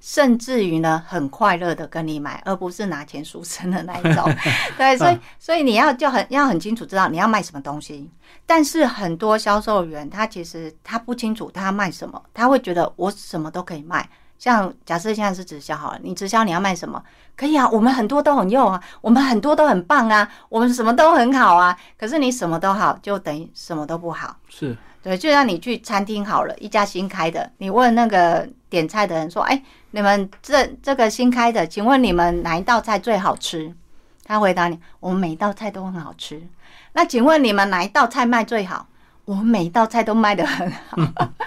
[0.00, 4.24] 甚至于呢很快乐的跟你买，而不是拿钱赎身的那一种。
[4.76, 8.10] 对，所以所以你要就很要很清楚知道你要卖什么东西。
[8.44, 14.08] 但是很多销售员他其实他不清楚他卖什么，他会觉得我什么都可以卖。
[14.38, 17.02] 像假设现在是直销好了，你直销你要卖什么？
[17.36, 21.76] 可以啊，我们很多都很用啊，我们很多都很棒啊，我们什么都很好啊。
[21.98, 24.36] 可是你什么都好，就等于什么都不好。
[24.48, 33.72] 是对，就像你去餐厅好了，一家新开的，你问那个点菜的人说：“哎，你们这这个新开的，请问你们哪一道菜最好吃？”
[34.24, 36.42] 他回答你：“我们每一道菜都很好吃。”
[36.94, 38.88] 那请问你们哪一道菜卖最好？
[39.26, 40.96] 我们每一道菜都卖得很好，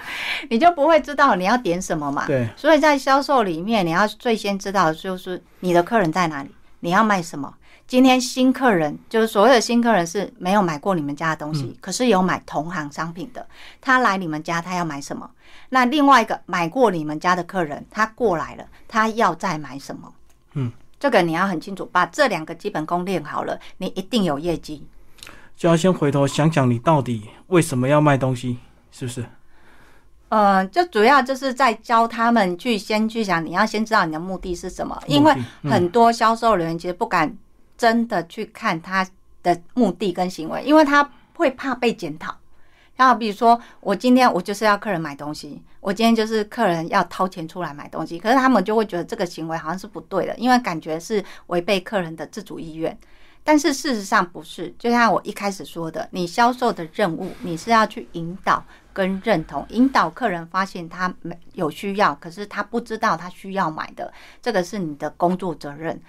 [0.50, 2.26] 你就不会知道你要点什么嘛？
[2.26, 2.48] 对。
[2.54, 7.52] 所以在销售里面，你要最先知道的就是你的客人在哪里，你要卖什么。
[7.86, 13.44] 今天新客人就是所谓的新客人是没有买过你们家的东西，可是有买同行商品的。
[13.80, 15.28] 他来你们家，他要买什么？
[15.70, 20.12] 那另外一个买过你们家的客人，他过来了，他要再买什么？
[20.52, 24.86] 嗯，这个你要很清楚，把这两个基本功练好了，你一定有业绩。
[25.60, 28.56] 就要先回头想想你到底为什么要卖东西，
[28.90, 29.22] 是不是？
[30.30, 37.36] 呃，就主要就是在教他们去先去想，你要先知道你的目的是什么，因为很多销售人员其实不敢
[37.76, 39.06] 真的去看他
[39.42, 42.34] 的目的跟行为，因为他会怕被检讨。
[42.96, 52.98] 然后比如说，我今天我就是要客人买东西，我今天就是客人要掏钱出来买东西，可是他们就会觉得这个行为好像是不对的，因为感觉是违背客人的自主意愿。
[53.42, 66.00] 但是事实上不是，就像我一开始说的，你销售的任务你是要去引导跟认同，引导客人发现他没有需要，可是他不知道他需要买的，这个是你的工作责任。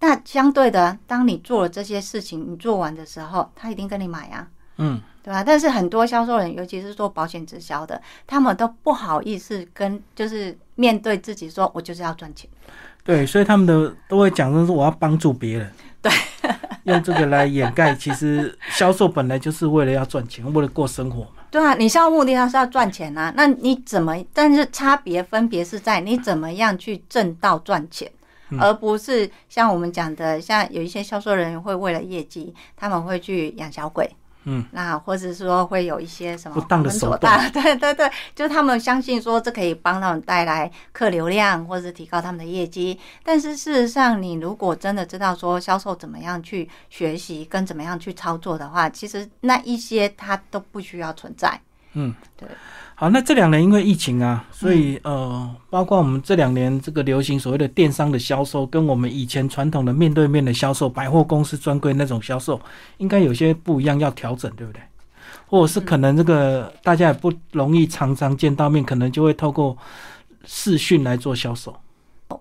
[0.00, 4.46] 那相对的，当你做了这些事情，你做完的时候，他一定跟你买啊。
[4.80, 5.42] 嗯，对吧？
[5.42, 12.48] 但是很多销售人，尤其是做保险直销的，他们都不好意思跟，就是面对自己说，我就是要赚钱。
[13.02, 16.12] 对，所以他们的都会讲就是我要帮助别人，对，
[16.84, 21.30] 用这个来掩盖，其实销售本来就是为了要赚钱，为了过生活嘛。
[21.50, 24.14] 对啊，你销售目的它是要赚钱啊，那你怎么？
[24.32, 28.10] 但是差别分别是在你怎么样去挣到赚钱。
[28.50, 34.10] 嗯而不是像我们讲的，像有一些销售人员会为了业绩，他们会去养小鬼，
[34.44, 42.98] 嗯，那或者说会有一些什么不当的手段， 对对对，就是他们相信说这可以帮他们带来客流量，或者是提高他们的业绩。
[43.22, 51.60] 但是事实上，你如果真的知道说销售怎么样去学习跟怎么样去操作的话，其实那一些它都不需要存在。
[51.92, 52.48] 嗯，对。
[53.00, 62.60] 好，那这两年因为疫情啊，所以、呃，包括我们这两年这个流行所谓的电商的销售，跟我们以前传统的面对面的销售，百货公司专柜那种销售，
[62.96, 64.82] 应该有些不一样，要调整，对不对？
[65.46, 69.78] 或者是可能这个大家也不容易常常见到面，可能就会透过
[70.44, 71.72] 视讯来做销售。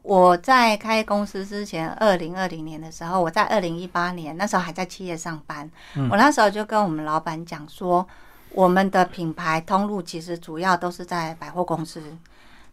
[0.01, 8.05] 我在开公司之前，二零二零年的时候，我在二零一八年那时候还在企业上班，嗯我那时候就跟我们老板讲说，
[8.51, 12.01] 我们的品牌通路其实主要都是在百货公司。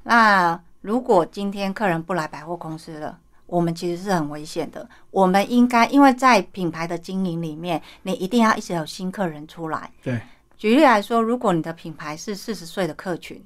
[0.02, 4.88] 那如果今天客人不来百货公司了，我们其实是很危险的。
[5.10, 9.90] 我们应该因为在品牌的经营里面，你一定要一直有新客人出来。
[10.02, 10.20] 对，
[10.56, 13.44] 举例来说，如果你的品牌是四十岁的客群，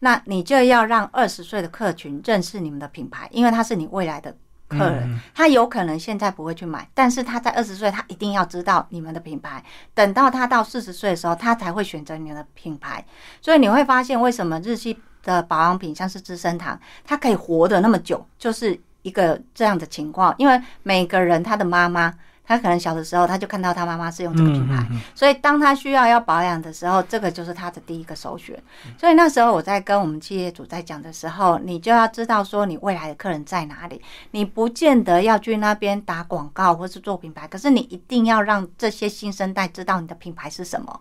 [0.00, 4.34] 那你就要让二十岁的客群认识你们的品牌，因为它是你未来的
[4.70, 9.62] 客人，嗯他有可能现在不会去买，但是他在二十岁，他一定要知道你们的品牌。
[9.92, 13.04] 等到他到四十岁的时候，他才会选择你们的品牌。
[13.42, 20.34] 所以你会发现，为什么日系的保养品像是资生堂，它可以活得那么久，就是一个这样的情况。
[20.38, 22.14] 因为每个人他的妈妈，
[22.50, 24.84] 他可能小的时候他就看到他妈妈是用这个品牌，
[25.14, 28.60] 所以当他需要要保养的时候，这个就是他的第一个首选。
[28.98, 41.00] 所以那时候我在跟我们企业主在讲的时候，你就要知道说你未来的客人在哪里，你不见得要去那边打广告或是做品牌，可是你一定要让这些新生代知道你的品牌是什么。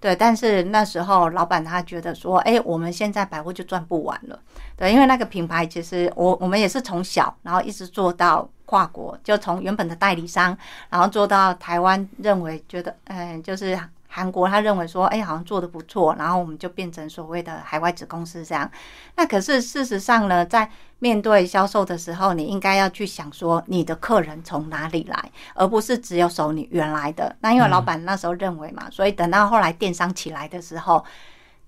[0.00, 4.38] 对，但是那时候老板他觉得说，哎，我们现在百货就赚不完了。
[4.76, 10.56] 对，因为那个品牌其实我我们也是从小，然后一直做到跨国，就从原本的代理商，
[10.88, 13.76] 然后做到台湾，认为觉得，嗯，就是
[14.18, 18.68] 韩国他认为说，哎，好像做的不错，然后我们就变成所谓的海外子公司这样。
[19.14, 27.36] 那可是事实上呢，在面对销售的时候，你应该要去想说，你的客人从哪里来，而不是只有守你原来的。
[27.40, 31.04] 那因为老板那时候认为嘛，所以等到后来电商起来的时候，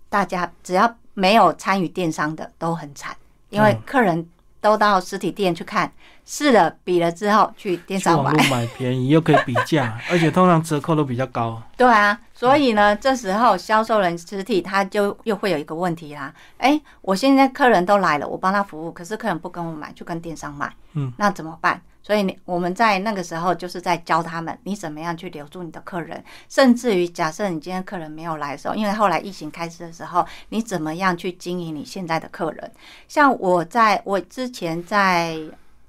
[0.08, 3.16] 大家只要没有参与电商的都很惨，
[3.50, 4.28] 因为嗯客人
[4.60, 5.90] 都到实体店去看，
[6.32, 8.32] 试了比了之后去电去商买。
[8.48, 11.60] 买便宜又可以比价，而且通常折扣都比较高。
[11.76, 16.32] 对啊，所以呢，这时候销售人实体他就又会有一个问题啦。
[16.58, 21.82] 哎，我现在客人都来了，我帮他服务，可是客人不跟我买，就跟电商买，嗯，那怎么办？
[22.00, 32.72] 所以你我们在那个时候就是在教他们，你怎么样去留住你的客人，甚至于假设你今天客人没有来的时候，因为后来疫情开始的时候，你怎么样去经营你现在的客人？
[33.08, 35.36] 像我在我之前在。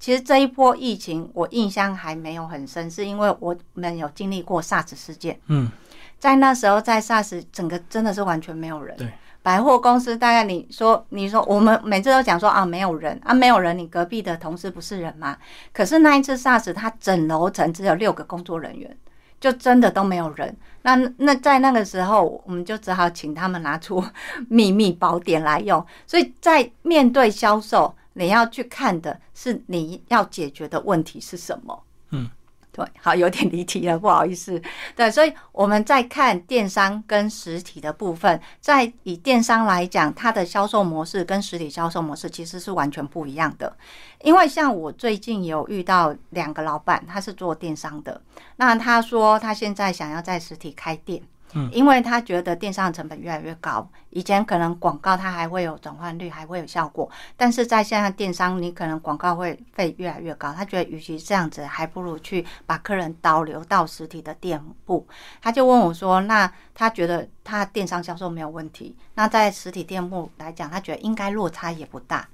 [0.02, 5.38] 其实这一波疫情，我印象还没有很深，是因为我们有经历过 SARS 事件。
[5.46, 5.70] 嗯，
[6.18, 8.96] 在那时候，在 SARS 整个真的是完全没有人。
[8.96, 9.12] 对，
[9.42, 15.38] 百货公司大概你说，你说我们每次都讲说啊，没有人啊，没有人，你隔壁的同事不是人吗？
[15.72, 18.98] 可是那一次 SARS，它整楼层只有六个工作人员，
[19.40, 20.56] 就真的都没有人。
[20.82, 24.04] 那那在那个时候，我们就只好请他们拿出
[24.50, 25.86] 秘密宝典来用。
[26.08, 31.82] 所以在面对销售，你要去看的是你要解决的问题是什么。
[32.10, 32.28] 嗯，
[32.70, 34.60] 对，好，有点离题了，不好意思。
[34.94, 43.76] 对，所以我们在看电商跟实体的部分，在以电商来讲，它的销售模式跟实体销售模式其实是完全不一样的。
[44.22, 48.20] 因为像我最近有遇到两个老板，他是做电商的，
[48.56, 51.22] 那他说他现在想要在实体开店。
[51.54, 60.52] 嗯，因为他觉得电商的成本越来越高，以前可能广告它还会有转换率，还会有效果，但是在现在电商，你可能广告会费越来越高。
[60.52, 65.06] 他觉得与其这样子，还不如去把客人导流到实体的店铺。
[65.40, 72.26] 他就问我说：“那他觉得他电商销售没有问题，那在实体店铺来讲，他觉得应该落差也不大。”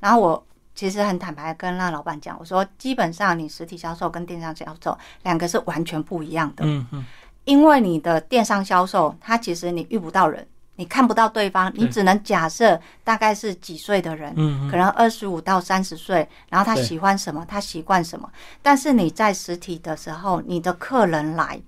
[0.00, 7.04] 然后我其实很坦白跟那老板讲，我说：“基本上你实体销售跟电商销售两个是完全不一样的。”嗯嗯。
[7.44, 18.30] 因为你的电商销售，它其实你遇不到人，你看不到对方，你只能假设大概是几岁的人，嗯，可能二十五到三十岁，然后他喜欢什么，他习惯什么。
[18.62, 21.60] 但是你在实体的时候，你的客人来，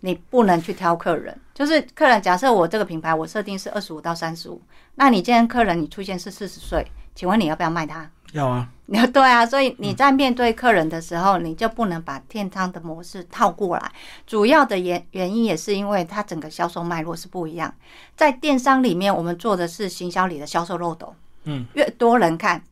[0.00, 2.20] 你不能去挑客人，就是客人。
[2.22, 4.60] 假设我这个品牌我设定是二十五到三十五，
[4.94, 8.10] 那你今天客人你出现是四十岁，请问你要不要卖他？
[8.32, 8.68] 要啊，
[9.12, 13.92] 对啊，所以你在面对客人的时候，你就不能把电商的模式套过来。
[14.26, 17.74] 主要的原原因也是因为它整个销售脉络是不一样。
[18.16, 21.14] 在电商里面，我们做的是行销里的销售漏斗，
[21.44, 22.62] 嗯，越多人看，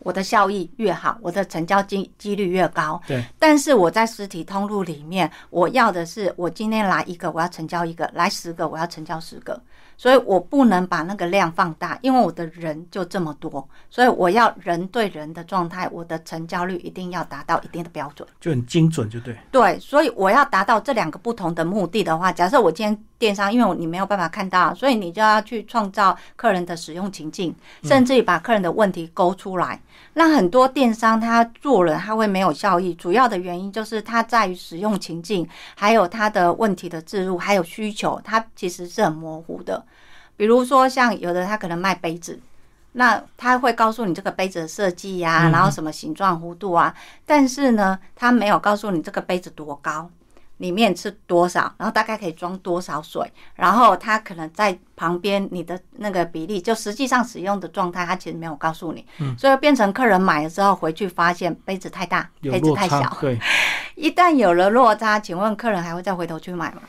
[0.00, 3.00] 我的效益越好，我的成交几几率越高。
[3.06, 3.24] 对。
[3.38, 9.60] 但是我在实体通路里面，我要的是我今天来一个，我要成交一个；来十个，我要成交十个。
[9.98, 19.36] 所以我不能把那个量放大，因为我的人就这么多，所以我要人对人的状态，我的成交率一定要达到一定的标准，就很精准，就对。
[19.50, 29.80] 对，所以我要达到这两个不同的目的的话，假设我今天电商，因为你没有办法看到，所以你就要去创造客人的使用情境，甚至于把客人的问题勾出来。
[30.14, 39.84] 那很多电商他做了，他会没有效益，主要的原因就是他在于使用情境，还有他的问题的置入，还有需求，它其实是很模糊的。
[40.38, 42.40] 比如说，像有的他可能卖杯子，
[42.92, 46.94] 那他会告诉你这个杯子的设计呀，然后什么形状、弧度啊，
[47.26, 50.08] 但是呢，他没有告诉你这个杯子多高，
[50.58, 59.04] 里面是多少，然后大概可以装多少水，然后他可能在旁边你的那个比例，就实际上使用的状态，他其实没有告诉你，
[59.36, 63.36] 所以变成客人买了之后回去发现杯子太大，杯子太小，对，
[63.96, 66.82] 一旦有了落差，请问客人还会再回头去买吗？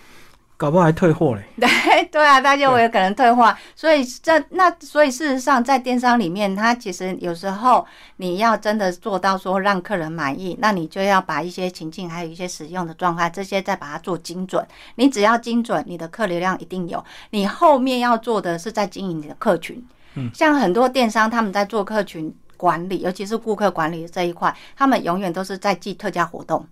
[0.59, 1.41] 搞不好还退货嘞？
[1.57, 3.55] 对对啊，他就有可能退货。
[3.77, 7.87] 所以这那所以事实上，在电商里面，它其实有时候
[8.17, 14.67] 你要真的做到说让客人满意，那你就要把一些情境，还有一些使用的状态，这些再把它做精准。
[14.95, 17.01] 你只要精准，你的客流量一定有。
[17.29, 19.81] 你后面要做的是在经营你的客群。
[20.15, 26.67] 嗯，像很多电商他们在做客群管理，尤其是顾客管理这一块，他们永远都是在记特价活动。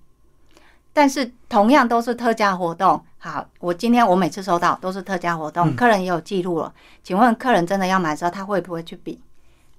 [0.97, 6.73] 但是同样都是特价活动，好，我今天我每次收到都是特价活动，客人也有记录了。
[7.03, 9.21] 请问客人真的要买的时候，他会不会去比？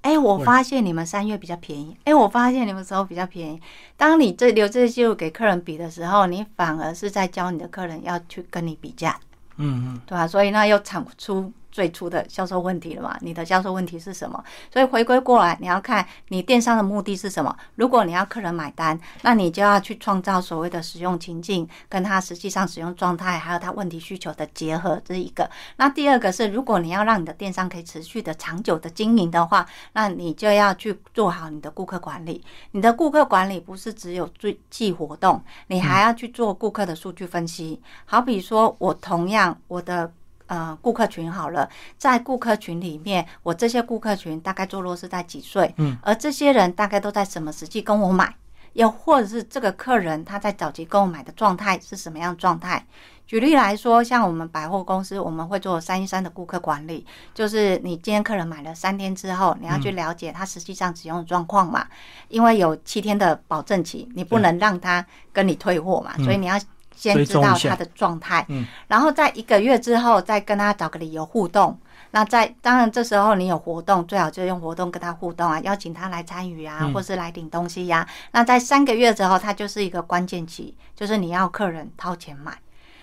[0.03, 3.61] 哎，我发现你们三月比较便宜，哎，我发现你们时候比较便宜。
[3.97, 9.19] 当你这留这些记录给客人比的时候，你反而是在教你的客人要去跟你比价，
[9.57, 10.25] 嗯嗯，对吧？
[10.25, 11.53] 所以那又产出。
[11.79, 13.17] 最初的销售问题了嘛？
[13.21, 14.43] 你的销售问题是什么？
[14.69, 17.57] 所以回归过来，你要看你电商的目的是什么。
[17.77, 25.49] 如果你要客人买单，那你就要去创造所谓的使用情境，跟他实际上使用状态，还有他问题需求的结合，这是一个。
[25.77, 32.45] 那第二个是，如果你要让你的电商可以持续的、长久的经营的话，那你就要去做好你的顾客管理。
[32.73, 37.81] 你的顾客管理不是只有最记活动，你还要去做顾客的数据分析。
[38.05, 40.13] 好比说，我同样我的。
[40.49, 45.73] 呃，顾客群好了，在顾客群里面，我这些顾客群大概坐落是在几岁？
[45.77, 48.35] 嗯，而这些人大概都在什么时期跟我买？
[48.73, 52.85] 又或者是这个客人他在早期购买的状态是什么样状态？
[53.27, 61.87] 举例来说，像我们百货公司，我们会做三一三的顾客管理，就是你今天客人买了三天之后，你要去了解他实际上使用的状况嘛，
[62.29, 66.59] 因为有七天的保证期，你不能让他跟你退货嘛，所以你要。
[66.99, 71.79] 先知道他的状态，嗯，然后在一个月之后再跟他找个理由互动。
[72.11, 78.07] 那在当然这时候你有活动，最好就用活动跟他互动啊，邀请他来参与啊，或是来领东西呀。
[78.33, 82.59] 那在三个月之后，它就是一个关键期，就是你要客人掏钱买。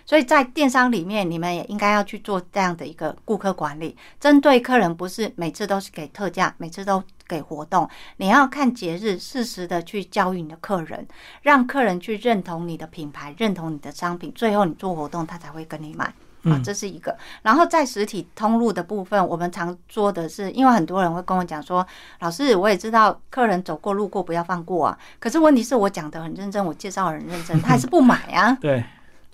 [0.08, 7.90] 所以在电商里面，你们也应该要去做这样的一个顾客管理，针对客人，不是每次都是给特价，每次都给活动。
[8.18, 11.08] 你要看节日，适时的去教育你的客人，
[11.42, 16.14] 让客人去认同你的品牌，认同你的商品，最后你做活动，他才会跟你买。
[16.46, 17.18] 啊，这是一个。
[17.42, 21.84] 然后在实体通路的部分，我们常做的是，因为很多人会跟我讲说，
[22.20, 28.56] 老师，我也知道客人走过路过不要放过啊，可是问题是我讲的很认真，我介绍很认真，他还是不买啊。
[28.62, 28.84] 对。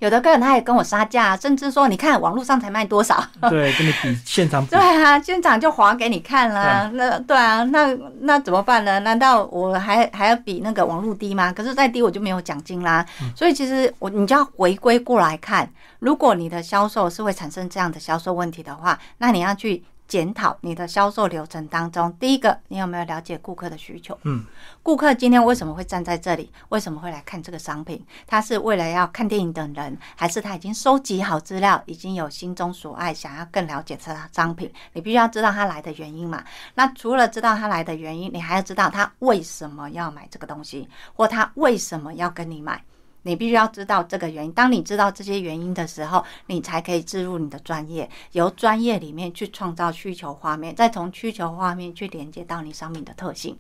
[0.01, 3.23] 有的客人他也跟我杀价，甚至说：“你看网络上才卖多少？
[3.51, 4.65] ”对，跟你比现场。
[4.65, 6.89] 对啊，现场就划给你看了。
[6.95, 8.99] 那对啊，那那怎么办呢？
[9.01, 11.53] 难道我还还要比那个网络低吗？
[11.53, 13.05] 可是再低我就没有奖金啦。
[13.35, 19.83] 所以其实我你就要回归过来看，如果你的销售是会产生这样的销售问题的话，那你要去。
[20.11, 24.19] 检讨你的销售流程当中，第一个，你有没有了解顾客的需求？
[24.23, 24.43] 嗯，
[24.83, 26.51] 顾客今天为什么会站在这里？
[26.67, 28.05] 为什么会来看这个商品？
[28.27, 34.69] 他是为了要看电影等人，还是他已经收集好资料，已经有心中所爱，想要更了解这商品？
[34.91, 36.43] 你必须要知道他来的原因嘛。
[36.75, 42.83] 那除了知道他来的原因，你还要知道他为什么要买这个东西，或他为什么要跟你买。
[43.23, 44.51] 你必须要知道这个原因。
[44.51, 53.57] 当你知道这些原因的时候，你才可以置入你的专业，由专业里面去创造需求画面，再从需求画面去连接到你商品的特性。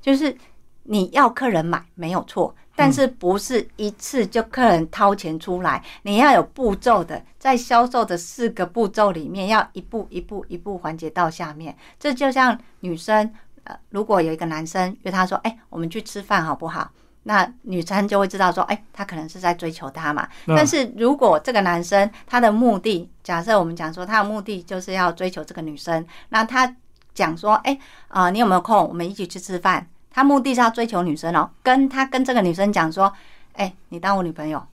[0.00, 0.36] 就是
[0.84, 11.76] 你要客人买没有错，但是不是一次就客人掏钱出来，你要有步骤的，在销售的四个步骤里面，要一步一步一步环节到下面。
[11.98, 13.32] 这就像女生，
[13.64, 16.90] 呃，如果有一个男生约她说：“哎，我们去吃饭好不好？”
[17.28, 20.28] 那女生就会知道说，哎，他可能是在追求她嘛。
[20.46, 26.72] 但是如果这个男生他的目的，假设我们讲说他的目的就是要追求这个女生，那他
[27.14, 28.86] 讲说，哎，啊，你有没有空？
[28.86, 29.84] 我们一起去吃饭。
[30.12, 33.12] 他目的是要追求女生哦，跟他跟这个女生讲说，
[33.54, 34.64] 哎，你当我女朋友，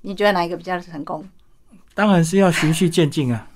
[0.00, 1.28] 你觉得哪一个比较成功？
[1.94, 3.46] 当然是要循序渐进啊。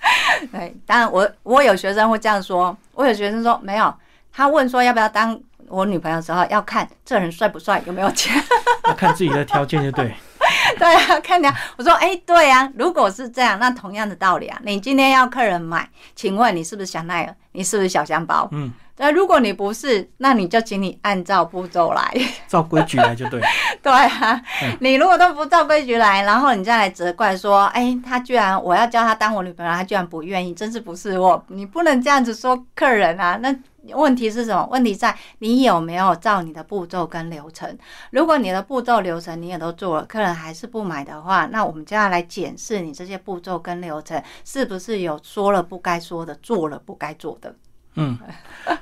[0.53, 3.95] 对，当然我我有学生会这样说，我有学生说没有，
[4.31, 5.41] 他问说要不要当。
[5.71, 8.35] 我女朋友时候要看这人帅不帅，有没有钱，
[8.87, 10.15] 要看自己的条件就对。
[10.79, 11.47] 对啊，看你。
[11.77, 17.35] 我说，哎，对啊，如果是这样，那同样的道理啊，你今天要客人买，请问你是不是香奈儿？
[17.53, 18.49] 你是不是小香包？
[18.53, 19.11] 嗯，那。
[19.11, 22.15] 如果你不是，那你就请你按照步骤来，
[22.47, 23.41] 照规矩来就对。
[23.83, 24.41] 对啊，
[24.81, 31.43] 你如果都不照规矩来，然后你再来责怪说，哎，他居然我要叫他当我女朋友，他居然不愿意，真是不是我？
[31.49, 33.55] 你不能这样子说客人啊，那。
[33.95, 34.67] 问题是什么？
[34.71, 37.77] 问题在你有没有照你的步骤跟流程？
[38.11, 47.55] 如果你的步骤流程你也都做了，客人还是不买的话，那我们就要来检视你这些步骤跟流程是不是有说了不该说的，做了不该做的。
[47.95, 48.17] 嗯，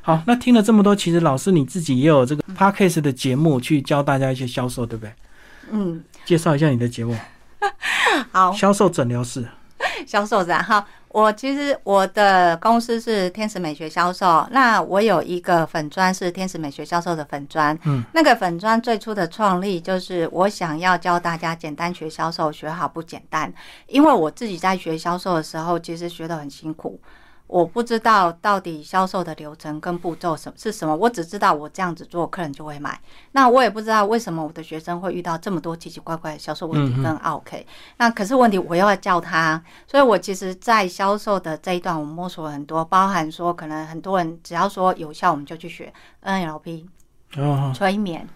[0.03, 5.13] 好，那听了这么多，其实老师你自己也有这个 podcast 的节目去教大家一些销售，对不对？
[5.71, 7.17] 嗯，介绍一下你的节目。
[8.31, 9.47] 好，销售诊疗室。
[10.07, 10.87] 销售然哈。
[11.17, 23.51] 我其实我的公司是天使美学销售，那我有一个粉砖是天使美学销售的粉砖，嗯，那个粉砖最初的创立就是我想要教大家简单学销售，学好不简单，
[23.87, 27.01] 因为我自己在学销售的时候，其实学得很辛苦。
[27.47, 33.01] 我不知道到底销售的流程跟步骤什是什么，我只知道我这样子做，客人就会买。
[33.33, 37.67] 那我也不知道为什么我的学生会遇到这么多奇奇怪怪的销售问题跟 OK。
[37.99, 45.93] 那可是问题我又要教他，所以我其实，在销售的这一段，我摸索了很多，包含说可能很多人只要说有效，我们就去学
[46.23, 46.87] NLP，
[47.75, 48.29] 催眠。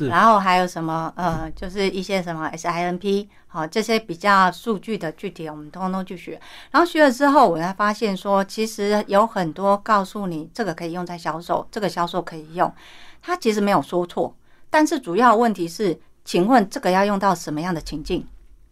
[0.00, 6.40] 然后还有什么呃，就是一些什么 SINP，好这些比较数据的具体，我们通通去学。
[6.70, 12.70] 然后学了之后，我才发现说，其实有很多告诉你这个可以用在销售，这个销售可以用，
[13.22, 14.34] 他其实没有说错。
[14.68, 18.26] 但是主要问题是，请问这个要用到什么样的情境？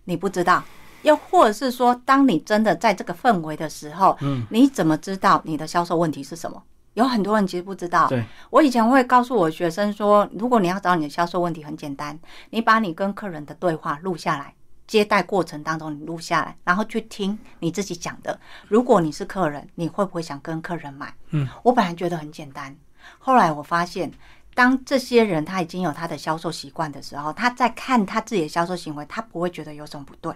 [0.05, 0.63] 你不知道，
[1.03, 6.63] 又或者是说，当你真的在这个氛围的时候，嗯，你怎么知道你的销售问题是什么？
[6.95, 8.09] 有很多人其实不知道。
[8.09, 12.19] 对，我以前会告诉我学生说，如果你要找你的销售问题，很简单，
[12.51, 14.55] 你把你跟客人的对话录下来，
[14.87, 18.39] 接待过程当中你录下来，然后去听你自己讲的。
[18.69, 21.15] 如果你是客人，你会不会想跟客人买？
[21.31, 22.77] 嗯，我本来觉得很简单，
[23.19, 24.13] 后来我发现，
[24.55, 30.33] 当这些人他已经有他的销售习惯的时候，他在看他自己的销售行为，他不会觉得有什么不对。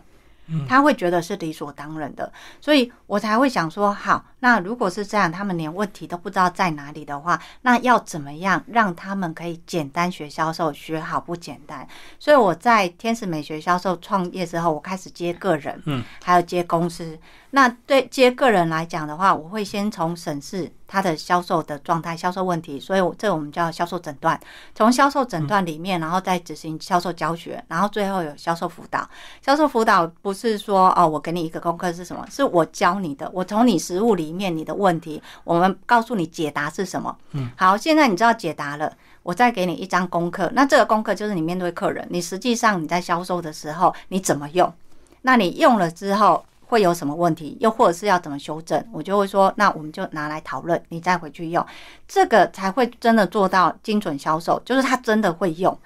[0.68, 11.86] 他会觉得是理所当然的，所以我才会想说，好，那如果是这样，他们连问题都不知道在哪里的话，那要怎么样让他们可以简单学销售，学好不简单？
[12.18, 17.18] 所以我在天使美学销售创业之后，我开始接个人，嗯，还有接公司。
[17.50, 24.40] 那对接个人来讲的话，我会先从审视他的销售的状态、销售问题，所以我这我们叫销售诊断。
[24.74, 29.06] 从销售诊断里面，然后再执行销售教学，然后最后有销售辅导。
[29.44, 32.26] 销售辅导不是说哦，我给你一个功课是什么？
[32.30, 37.14] 是我教你的，我从你实物里面你的问题，我们告诉你解答是什么。
[37.32, 38.90] 嗯，好，现在你知道解答了，
[39.22, 40.50] 我再给你一张功课。
[40.54, 44.72] 那这个功课就是你面对客人，你实际上你在销售的时候你怎么用？
[45.20, 46.42] 那你用了之后。
[46.68, 51.64] 会有什么问题，又或者是要怎么修正，我就会说，那我们就拿来讨论，你再回去用，
[52.06, 55.76] 这个才会真的做到精准销售，就是他真的会用。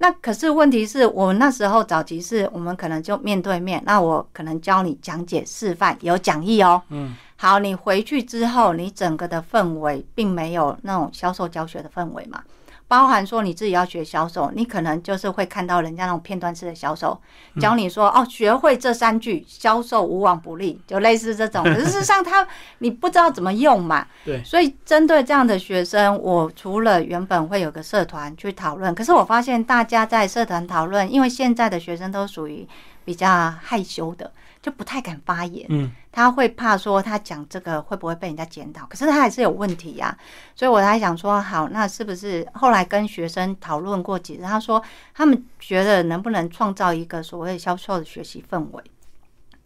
[0.00, 6.80] 那可是问题是我们那时候早期是我们可能就面对面，那我可能教你讲解示范，有讲义哦。
[6.90, 12.40] 嗯，好，你回去之后，你整个的氛围并没有那种销售教学的氛围嘛。
[12.88, 17.20] 包含说你自己要学销售，你可能就是会看到人家那种片段式的销售，
[17.60, 21.62] 教你说哦，学会这三句，销售无往不利，就类似这种。
[21.62, 24.06] 可是事实上，他你不知道怎么用嘛。
[24.24, 24.42] 对。
[24.42, 32.66] 所以针对这样的学生，我除了原本会有个社团去讨论，可是我发现大家在社团讨论，因为现在的学生都属于
[33.04, 34.32] 比较害羞的。
[34.68, 40.14] 就不太敢发言，嗯，他会怕说他讲这个会不会被人家检讨，可是他还是有问题呀，
[40.54, 44.82] 所以我才想说，好，那是不是后来跟学生讨论过几次，他说
[45.14, 48.82] 他们觉得能不能创造一个所谓销售的学习氛围，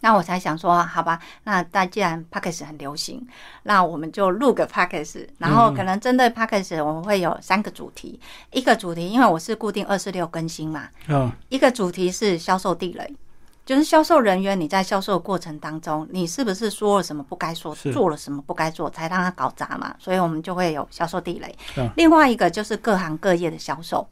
[0.01, 3.27] 那我才想说，好吧，那但既然 p a c k a g e 很流行，
[3.65, 6.81] 那我们就录个 p a c k a g e 然后可能针对 p a c k a g e
[6.81, 8.21] 我们会有三个主题，
[8.53, 13.17] 一个主题因为我是固定二四六更新嘛，嗯，一个主题是销售地雷。
[13.65, 19.95] 就是销售人员，你在销售过程当中，你是不是说了什么不该说，做了什么不该做，才让他搞砸嘛？
[20.01, 21.57] 所以我们就会有销售地雷。
[21.95, 24.05] 另外一个就是各行各业的销售，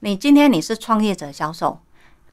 [0.00, 1.78] 你今天你是创业者销售，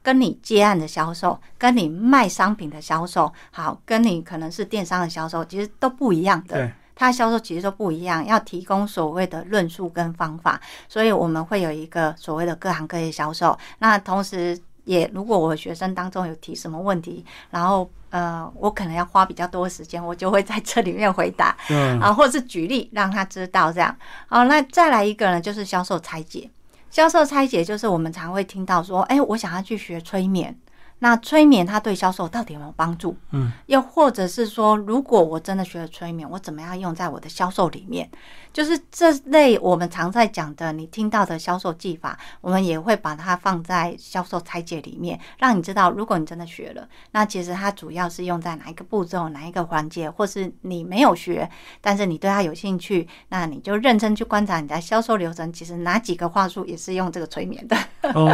[0.02, 6.68] 跟你接案的销售，跟你卖商品的销售，好，跟你可能是电商的销售，其实都不一样的。
[6.96, 13.56] 他销售其实都不一样，要提供所谓的论述跟方法，所以我们会有一个所谓的各行各业销售。
[13.78, 14.60] 那同时。
[14.86, 23.94] 也，如果我学生当中有提什么问题，然后呃，我可能要花比较多的时间，我就会在这里面回答， 嗯，啊，或者是举例让他知道这样。
[24.26, 26.48] 好，那再来一个呢，就是销售拆解。
[26.90, 30.56] 销售拆解就是我们常会听到说，哎，我想要去学催眠。
[30.98, 33.14] 那催眠它对销售到底有没有帮助？
[33.32, 38.08] 嗯，又或者是说，如果我真的学了催眠，我怎么样用在我的销售里面？
[38.50, 51.46] 就是这类我们常在讲的，你听到的销售技法，我们也会把它放在销售拆解里面，让你知道，如果你真的学了，那其实它主要是用在哪一个步骤、哪一个环节，或是你没有学，
[51.82, 57.76] 但是你对它有兴趣，那你就认真去观察你的销售流程，其实哪几个话术也是用这个催眠的。
[58.14, 58.30] 哦，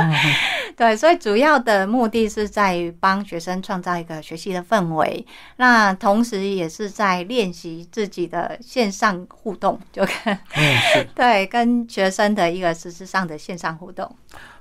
[0.77, 2.52] 对，所以主要的目的是。
[2.53, 5.27] 在帮学生创造一个学习的氛围，
[5.57, 10.39] 那同时也是在练习自己的线上互动，就跟
[11.17, 14.15] 对跟学生的一个实质上的线上互动。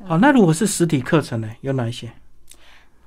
[0.08, 2.10] 好，那如果是实体课程呢，有哪一些？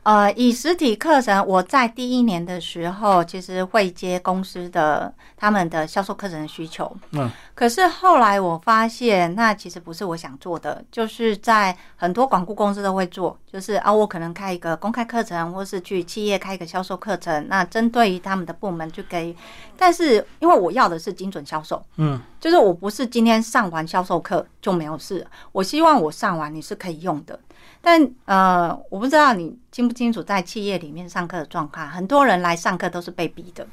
[0.05, 6.95] 呃，以实体课程，我在第一年的时候，其实会接公司的他们的销售课程的需求。
[7.13, 19.35] 嗯，可是后来我发现，那其实不是我想做的，就是在很多广告公司都会做，就是啊，我可能开一个公开课程，或是去企业开一个销售课程，那针对于他们的部门去给，
[19.75, 27.41] 但是因为我要的是精准销售，嗯，就是我不是今天上完销售课就没有事，我希望我上完你是可以用的。
[27.85, 31.87] 但呃，我不知道你清不清楚在企业里面上课的状况。
[31.87, 33.67] 很多人来上课都是被逼的，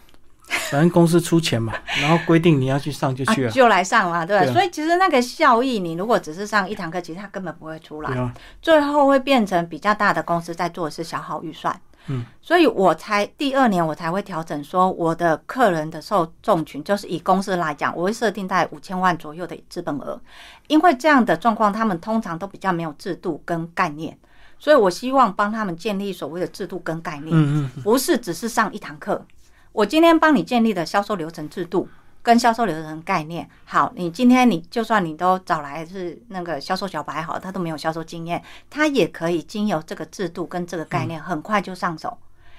[0.70, 11.80] 反正公司出钱嘛，然后规定你要去上就去了，就来上嘛，对所以其实那个效益，你如果只是上一堂课，其实它根本不会出来，最后会变成比较大的公司在做的是消耗预算。
[12.08, 20.20] 嗯，所以我才第二年我才会调整，说我的客人的受众群就是以公司来讲，我会设定在五千万左右的资本额，
[20.68, 24.18] 因为这样的状况，他们通常都比较没有制度跟概念，
[24.58, 29.26] 所以我希望帮他们建立所谓的制度跟概念，嗯嗯，不是只是上一堂课，
[29.72, 31.88] 我今天帮你建立的销售流程制度。
[32.24, 42.16] 跟销售流程概念好，你今天你就算你都找来是那个销售小白好，他都没有销售经验，他也可以经由这个制度跟这个概念，很快就上手，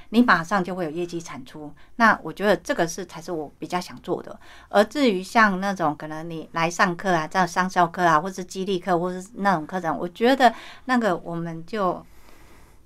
[0.09, 1.73] 你马上就会有业绩产出。
[1.97, 4.37] 那我觉得这个是才是我比较想做的。
[4.69, 10.53] 而至于像那种可能你来上课啊，这样商销课啊，或是激励课，或是那种课程，我觉得
[10.87, 12.05] 那个我们就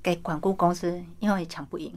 [0.02, 1.90] 给管顾公司，因为抢不赢。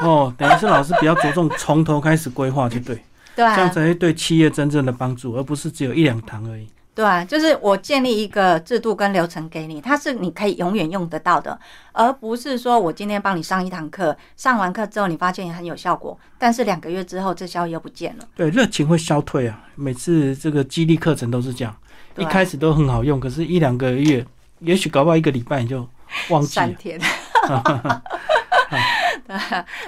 [0.00, 3.00] 哦，等于是老师比较着重从头开始规划，就对。
[3.36, 6.68] 对，这样才会对企业真正的帮助，而不是只有一两堂而已。
[6.94, 11.58] 对，啊就是我建立一个制度跟流程给你，它是你可以永远用得到的，
[11.90, 18.24] 而不是说我今天帮你上一堂课，上完课之后你发现很有效果，但是两个月之后这效益又不见了。
[18.36, 19.64] 对，热情会消退啊！
[19.74, 21.76] 每次这个激励课程都是这样，
[22.16, 24.24] 一开始都很好用，可是一两个月，
[24.60, 25.84] 也许搞不好一个礼拜你就
[26.28, 26.66] 忘记了。
[26.66, 27.00] 三天。
[29.26, 29.36] 对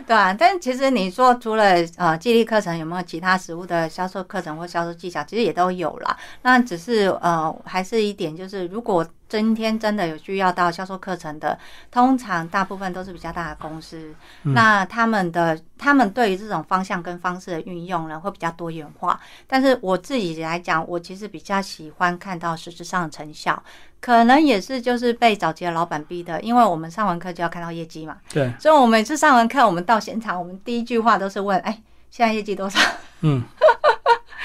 [0.06, 5.22] 对啊，但其实你说除了呃激励课程，有没有其他实物的销售课程或销售技巧？
[5.24, 6.16] 其实也都有啦。
[6.42, 11.58] 那只是呃，还是一点就是，如果今天真的有需要到销售课程的，
[11.90, 19.18] 通常大部分都是比较大的公司，那他们的他们对于这种方向跟方式的运用呢，会比较多元化。
[19.46, 23.60] 但是我自己来讲，我其实比较喜欢看到实质上的成效，
[24.00, 28.18] 可能也是就是被早期的老板逼的，因为我们上完课就要看到业绩嘛。
[28.32, 32.78] 对，所以我每次上完课，我们到现场，我们第一句话都是问：哎，现在业绩多少？
[33.22, 33.42] 嗯。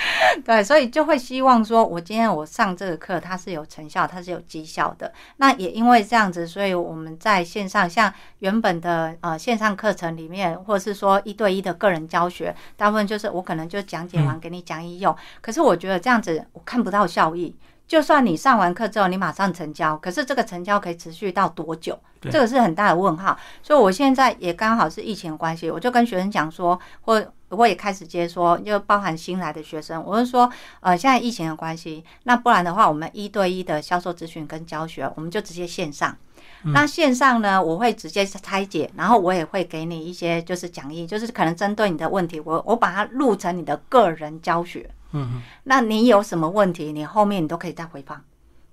[0.46, 5.12] 对，所以就会希望说，我今天我上这个课，它是有成效，它是有绩效的。
[5.38, 15.16] 那也因为这样子，所以我们在线上，像原本的呃线上课程里面，或者是说一对一的个人教学，大部分就是我可能就讲解完给你讲义用。
[15.42, 17.56] 可是我觉得这样子我看不到效益。
[17.88, 22.00] 就算你上完课之后，你马上成交，可是这个成交可以持续到多久？
[22.22, 23.38] 这个是很大的问号。
[23.62, 27.22] 所以我现在也刚好是疫情关系，我就跟学生讲说，或
[27.52, 30.50] 我也开始接说，就包含新来的学生，我是说，
[30.80, 36.18] 呃，现在疫情的关系，那不然的话，我们一对一的销售咨询跟教学，我们就直接线上。
[36.64, 44.90] 那线上呢，我会直接拆解，然后我也会给你一些就是讲义，就是可能针对你的问题，我我把它录成你的个人教学。
[45.12, 46.94] 嗯，那你有什么问题？
[46.94, 48.24] 你后面你都可以再回放，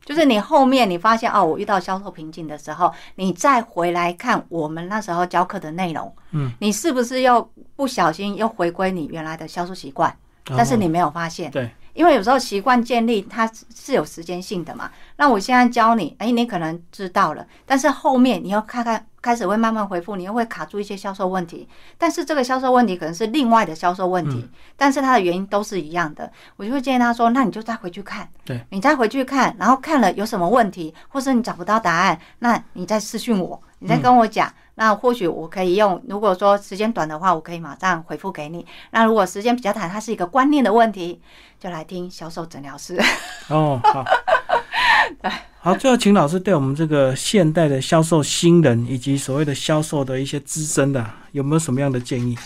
[0.09, 7.46] 就是你后面你发现哦，我遇到销售瓶颈的时候，你再回来看我们那时候教课的内容，嗯，你是不是又
[7.76, 10.16] 不小心又回归你原来的销售习惯？
[10.56, 14.88] 但是你没有发现，对，因为有时候习惯建立它是有时间性的嘛。
[15.16, 19.05] 那我现在教你，哎，你可能知道了，但是后面你要看看。
[19.20, 21.68] 开始会慢慢回复，你又会卡住一些销售问题，
[21.99, 26.30] 但是这个销售问题可能是另外的销售问题，但是它的原因都是一样的。
[26.55, 36.00] 我就会建议他说：“那你就再回去看，对你再回去看，然后看了有什么问题，或是你找不到答案，那你再私讯我，你再跟我讲，那或许我可以用。
[36.08, 38.64] 如果说时间短的话，我可以马上回复给你。
[38.92, 41.20] 那如果时间比较短，它是一个观念的问题，
[41.58, 42.96] 就来听销售诊疗师。
[43.50, 44.04] 哦，好。
[45.60, 52.38] 好，最后请老师对我们这个现代的销售新人以及所谓的销售的一些资深的，有没有什么样的建议？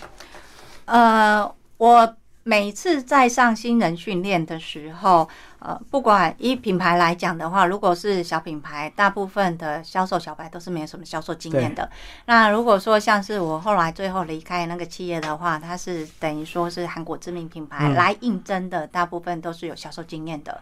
[0.86, 5.28] 呃，我每次在上新人训练的时候，
[5.60, 11.88] 呃，不管以品牌来讲的话，如果是小品牌，大部分的销售小白都是没有什么销售经验的。
[12.26, 20.60] 那如果说像是我后来最后离开那个企业的话，它是等于说是韩国知名品牌来应征的，大部分都是有销售经验的。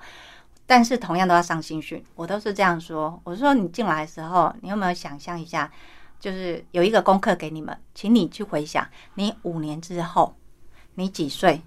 [0.66, 3.18] 但是同样都要上新训，我都是这样说。
[3.24, 5.68] 我说你进来的时候，你有没有想象一下，
[6.20, 10.37] 就是有一个功课给你们，请你去回想，你五年之后，
[10.95, 11.61] 你几岁，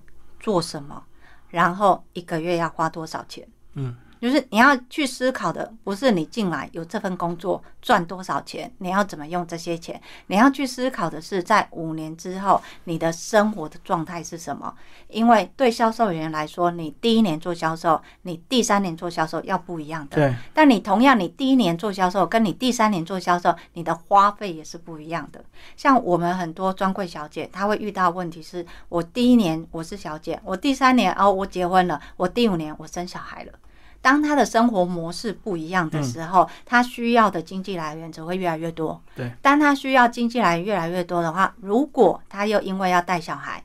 [0.43, 1.01] 做什么，
[1.49, 3.47] 然后一个月要花多少钱？
[3.75, 3.95] 嗯。
[4.23, 10.01] 就是你要去思考的，不是你进来有这份工作赚多少钱，你要怎么用这些钱？
[10.27, 14.73] 你要去思考的是，在五年之后你的生活的状态是什么？
[15.09, 20.15] 因为对销售员来说，你第一年做销售，你第三年做销售要不一样的。
[20.15, 20.33] 对。
[20.53, 25.43] 但你同样，你第一年做销售，跟你第三年做销售，你的花费也是不一样的。
[25.75, 33.51] 像我们很多专柜小姐，她会遇到问题是：我第一年我是小姐，我第三年哦我结婚了，我第五年我生小孩了。
[34.03, 39.01] 当他的生活模式不一样的时候，他需要的经济来源只会越来越多。
[39.15, 43.63] 对，当他需要经济来源越来越多的话，如果他又因为要带小孩，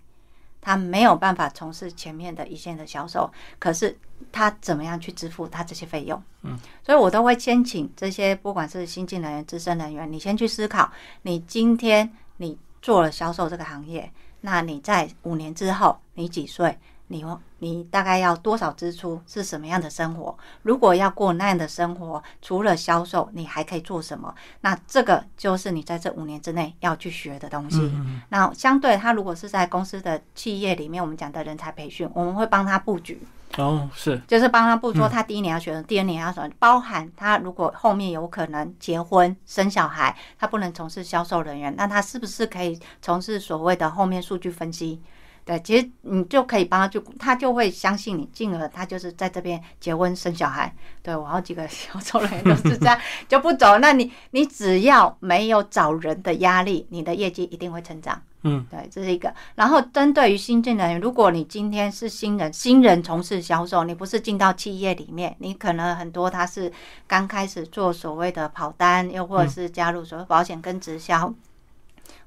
[0.61, 3.29] 他没有办法从事前面的一线的销售，
[3.59, 3.99] 可是
[4.31, 6.23] 他怎么样去支付他这些费用？
[6.43, 10.89] 嗯，所以我都会先请这些不管是新进人员、资深人员，你先去思考，
[11.23, 14.09] 你今天你做了销售这个行业，
[14.43, 16.79] 那你在五年之后你几岁？
[17.09, 17.25] 你
[17.59, 19.21] 你大概要多少支出？
[19.27, 20.37] 是什么样的生活？
[20.63, 24.35] 如果要过那样的生活，除了销售，你还可以做什么？
[24.61, 27.93] 那这个就是你在这五年之内要去学的东西。
[28.29, 33.21] 那相对他如果是在公司的企业里面，我们讲的人才培训，我们会帮他布局。
[33.57, 45.01] 哦，是，就是帮他布说他第一年要学的，第二年要什么，包含他如果后面有可能结婚生小孩，他不能从事销售人员，那他是不是可以从事所谓的后面数据分析？
[45.49, 50.71] 对，其实你就可以帮他，就他就会相信你，进而他就是在这边结婚生小孩。
[51.03, 53.79] 对我好几个 销售人员都是这样，就不走。
[53.79, 58.21] 那你你只要没有找人的压力，你的业绩一定会成长。
[58.43, 59.33] 嗯，对，这是一个。
[59.55, 66.71] 然后针对于新进人员，如果你今天是新人，新人从事销售，你不是进到企业里面，你可能很多他是
[67.07, 71.33] 刚开始做所谓的跑单，又或者是加入所谓保险跟直销。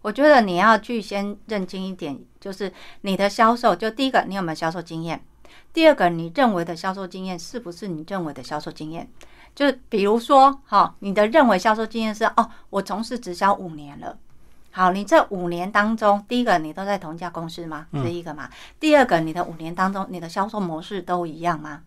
[0.02, 2.72] 我觉得你要去先认清一点，就是
[3.02, 5.20] 你的销售，就第一个，你有没有销售经验；
[5.74, 9.10] 第二个，你认为的销售经验是不是你认为的销售经验？
[9.54, 14.18] 就比如说，哈，你的认为销售经验是哦，我从事直销五年了。
[14.72, 17.88] 好，你这五年当中，第一个你都在同一家公司吗？
[17.94, 18.50] 是一个嘛？
[18.80, 21.82] 第二个，你的五年当中，你的销售模式都一样吗？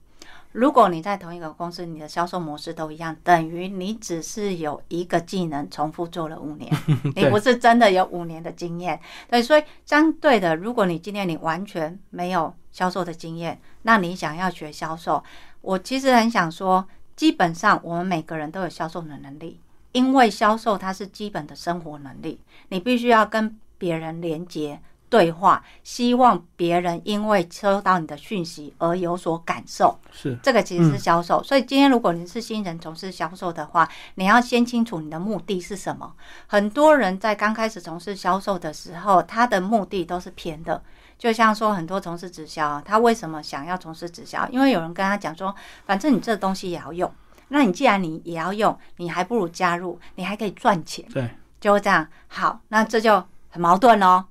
[0.54, 6.72] 如果你在同一个公司，你的销售模式都一样，等于你只是有一个技能重复做了五年，
[7.16, 9.00] 你不是真的有五年的经验。
[9.28, 15.20] 对，所以相对的，如果你今天你完全没有销售的经验，那你想要学销售，
[15.60, 16.86] 我其实很想说，
[17.16, 19.58] 基本上我们每个人都有销售的能力，
[19.90, 22.38] 因为销售它是基本的生活能力，
[22.68, 24.80] 你必须要跟别人连接。
[25.08, 31.42] 对话，希望别人因为收到你的讯息而有所感受，是这个其实是销售。
[31.42, 36.12] 所以今天如果你是新人从事销售的话，你要先清楚你的目的是什么。
[36.46, 40.82] 很多人在刚开始从事销售的时候，他的目的都是偏的。
[41.16, 44.46] 就像说很多从事直销，他为什么想要从事直销？
[44.48, 45.54] 因为有人跟他讲说，
[45.86, 47.10] 反正你这东西也要用，
[47.48, 51.06] 那你既然你也要用，你还不如加入，你还可以赚钱。
[51.12, 51.30] 对，
[51.60, 52.06] 就这样。
[52.26, 54.24] 好，那这就很矛盾哦。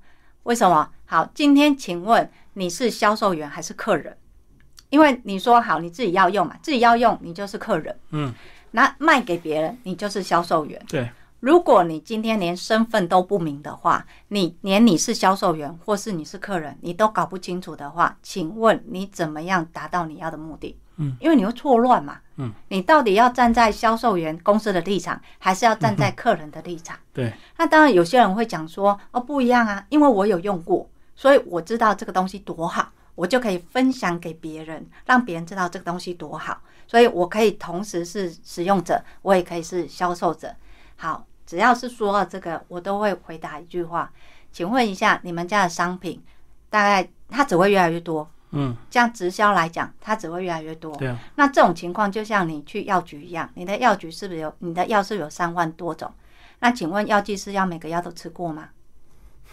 [0.44, 0.88] 为什么？
[1.04, 4.16] 好，今天请问你是销售员还是客人？
[4.90, 8.32] 因为你说好你自己要用嘛，自己要用你就是客人，嗯，
[8.70, 10.80] 那卖给别人你就是销售员。
[10.88, 20.78] 对，如果你今天连身份都不明的话，你连你是销售员或是你是客人，你都搞不清楚的话，请问你怎么样达到你要的目的？
[20.96, 22.18] 嗯，因为你会错乱嘛。
[22.36, 26.98] 嗯，你到底要站在销售员公司的立场，还是要站在客人的立场？
[27.14, 40.52] 对，那当然有些人会讲说，哦，不一样啊，因为我有用过，所以我知道这个东西多好，我就可以分享给别人，让别人知道这个东西多好，所以我可以同时是使用者，我也可以是销售者。
[40.96, 44.10] 好，只要是说到这个，我都会回答一句话，
[44.50, 46.20] 请问一下，你们家的商品
[46.68, 48.28] 大概它只会越来越多？
[48.54, 50.94] 嗯，这样直销来讲，它只会越来越多。
[50.96, 56.12] 对啊，那这种情况就像你去药局一样，你的药局是不是有你的药是有三万多种？
[56.60, 58.68] 那请问药剂师要每个药都吃过吗？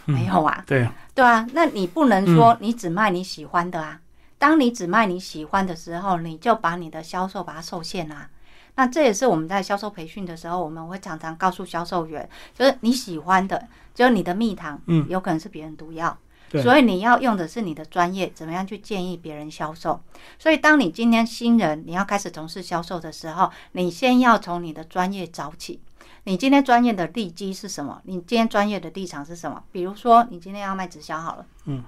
[0.06, 0.64] 没有啊。
[0.66, 4.00] 对啊，对啊，那你不能说你只卖你喜欢的啊。
[4.38, 8.28] 当你只卖你喜欢的时候，你就把你的销售把它受限啦。
[8.74, 16.16] 那这也是我们在销售培训的时候，我们会常常告诉销售员，就是你喜欢的，就是你的蜜糖，嗯，有可能是别人毒药。
[16.52, 20.00] 对所以你要用的是你的专业，怎么样去建议别人销售？
[20.38, 25.80] 所以当你今天新人你要开始从事销售的时候，你先要从你的专业找起。
[26.24, 28.00] 你今天专业的利基是什么？
[28.04, 29.64] 你今天专业的立场是什么？
[29.72, 31.82] 比如说，你今天要卖直销好了，嗯，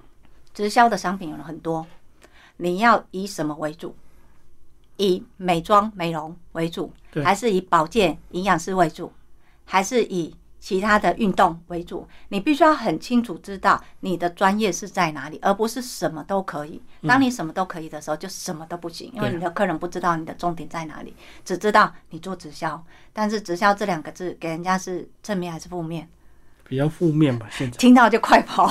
[0.53, 1.87] 直销的商品有很多，
[2.57, 3.95] 你要以什么为主？
[4.97, 6.93] 以美妆美容为主，
[7.25, 9.13] 还是以保健营养师为主，
[9.65, 10.35] 还是以
[10.65, 12.09] 其他的运动为主？
[12.31, 16.81] 你必须要很清楚知道你的专业是在哪里，而不是什么都可以。
[17.03, 22.83] 当你什么都可以的时候，就什么都不行，因为你的客人不知道你的重点在哪里，只知道你做直销。
[23.13, 26.09] 但是直销这两个字给人家是正面还是负面？
[26.69, 27.77] 比较负面吧，现在。
[27.77, 28.71] 听到就快跑。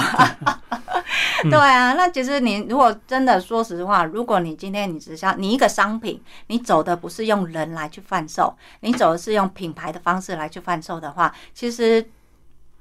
[1.44, 12.06] 对啊，那其实你如果真的说实话，如果你今天你直销，你一个商品，你走的不是用人来去贩售，你走的是用品牌的方式来去贩售的话，其实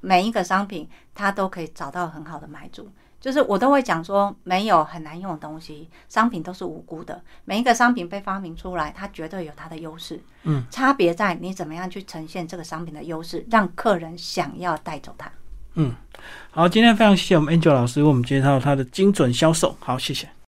[0.01, 2.89] 每一个商品它都可以找到很好的买主。
[3.23, 7.23] 就是我都会讲说，没有很难用的东西，商品都是无辜的。
[7.45, 10.21] 每一个商品被发明出来，它绝对有它的优势。
[10.43, 15.31] 嗯，差别在你怎么样去呈现这个商品的优势，让客人想要带走它。
[15.75, 15.95] 嗯
[16.51, 20.29] 好，今天非常谢谢我们 Angel 老师为我们介绍他的精准销售，好，谢谢。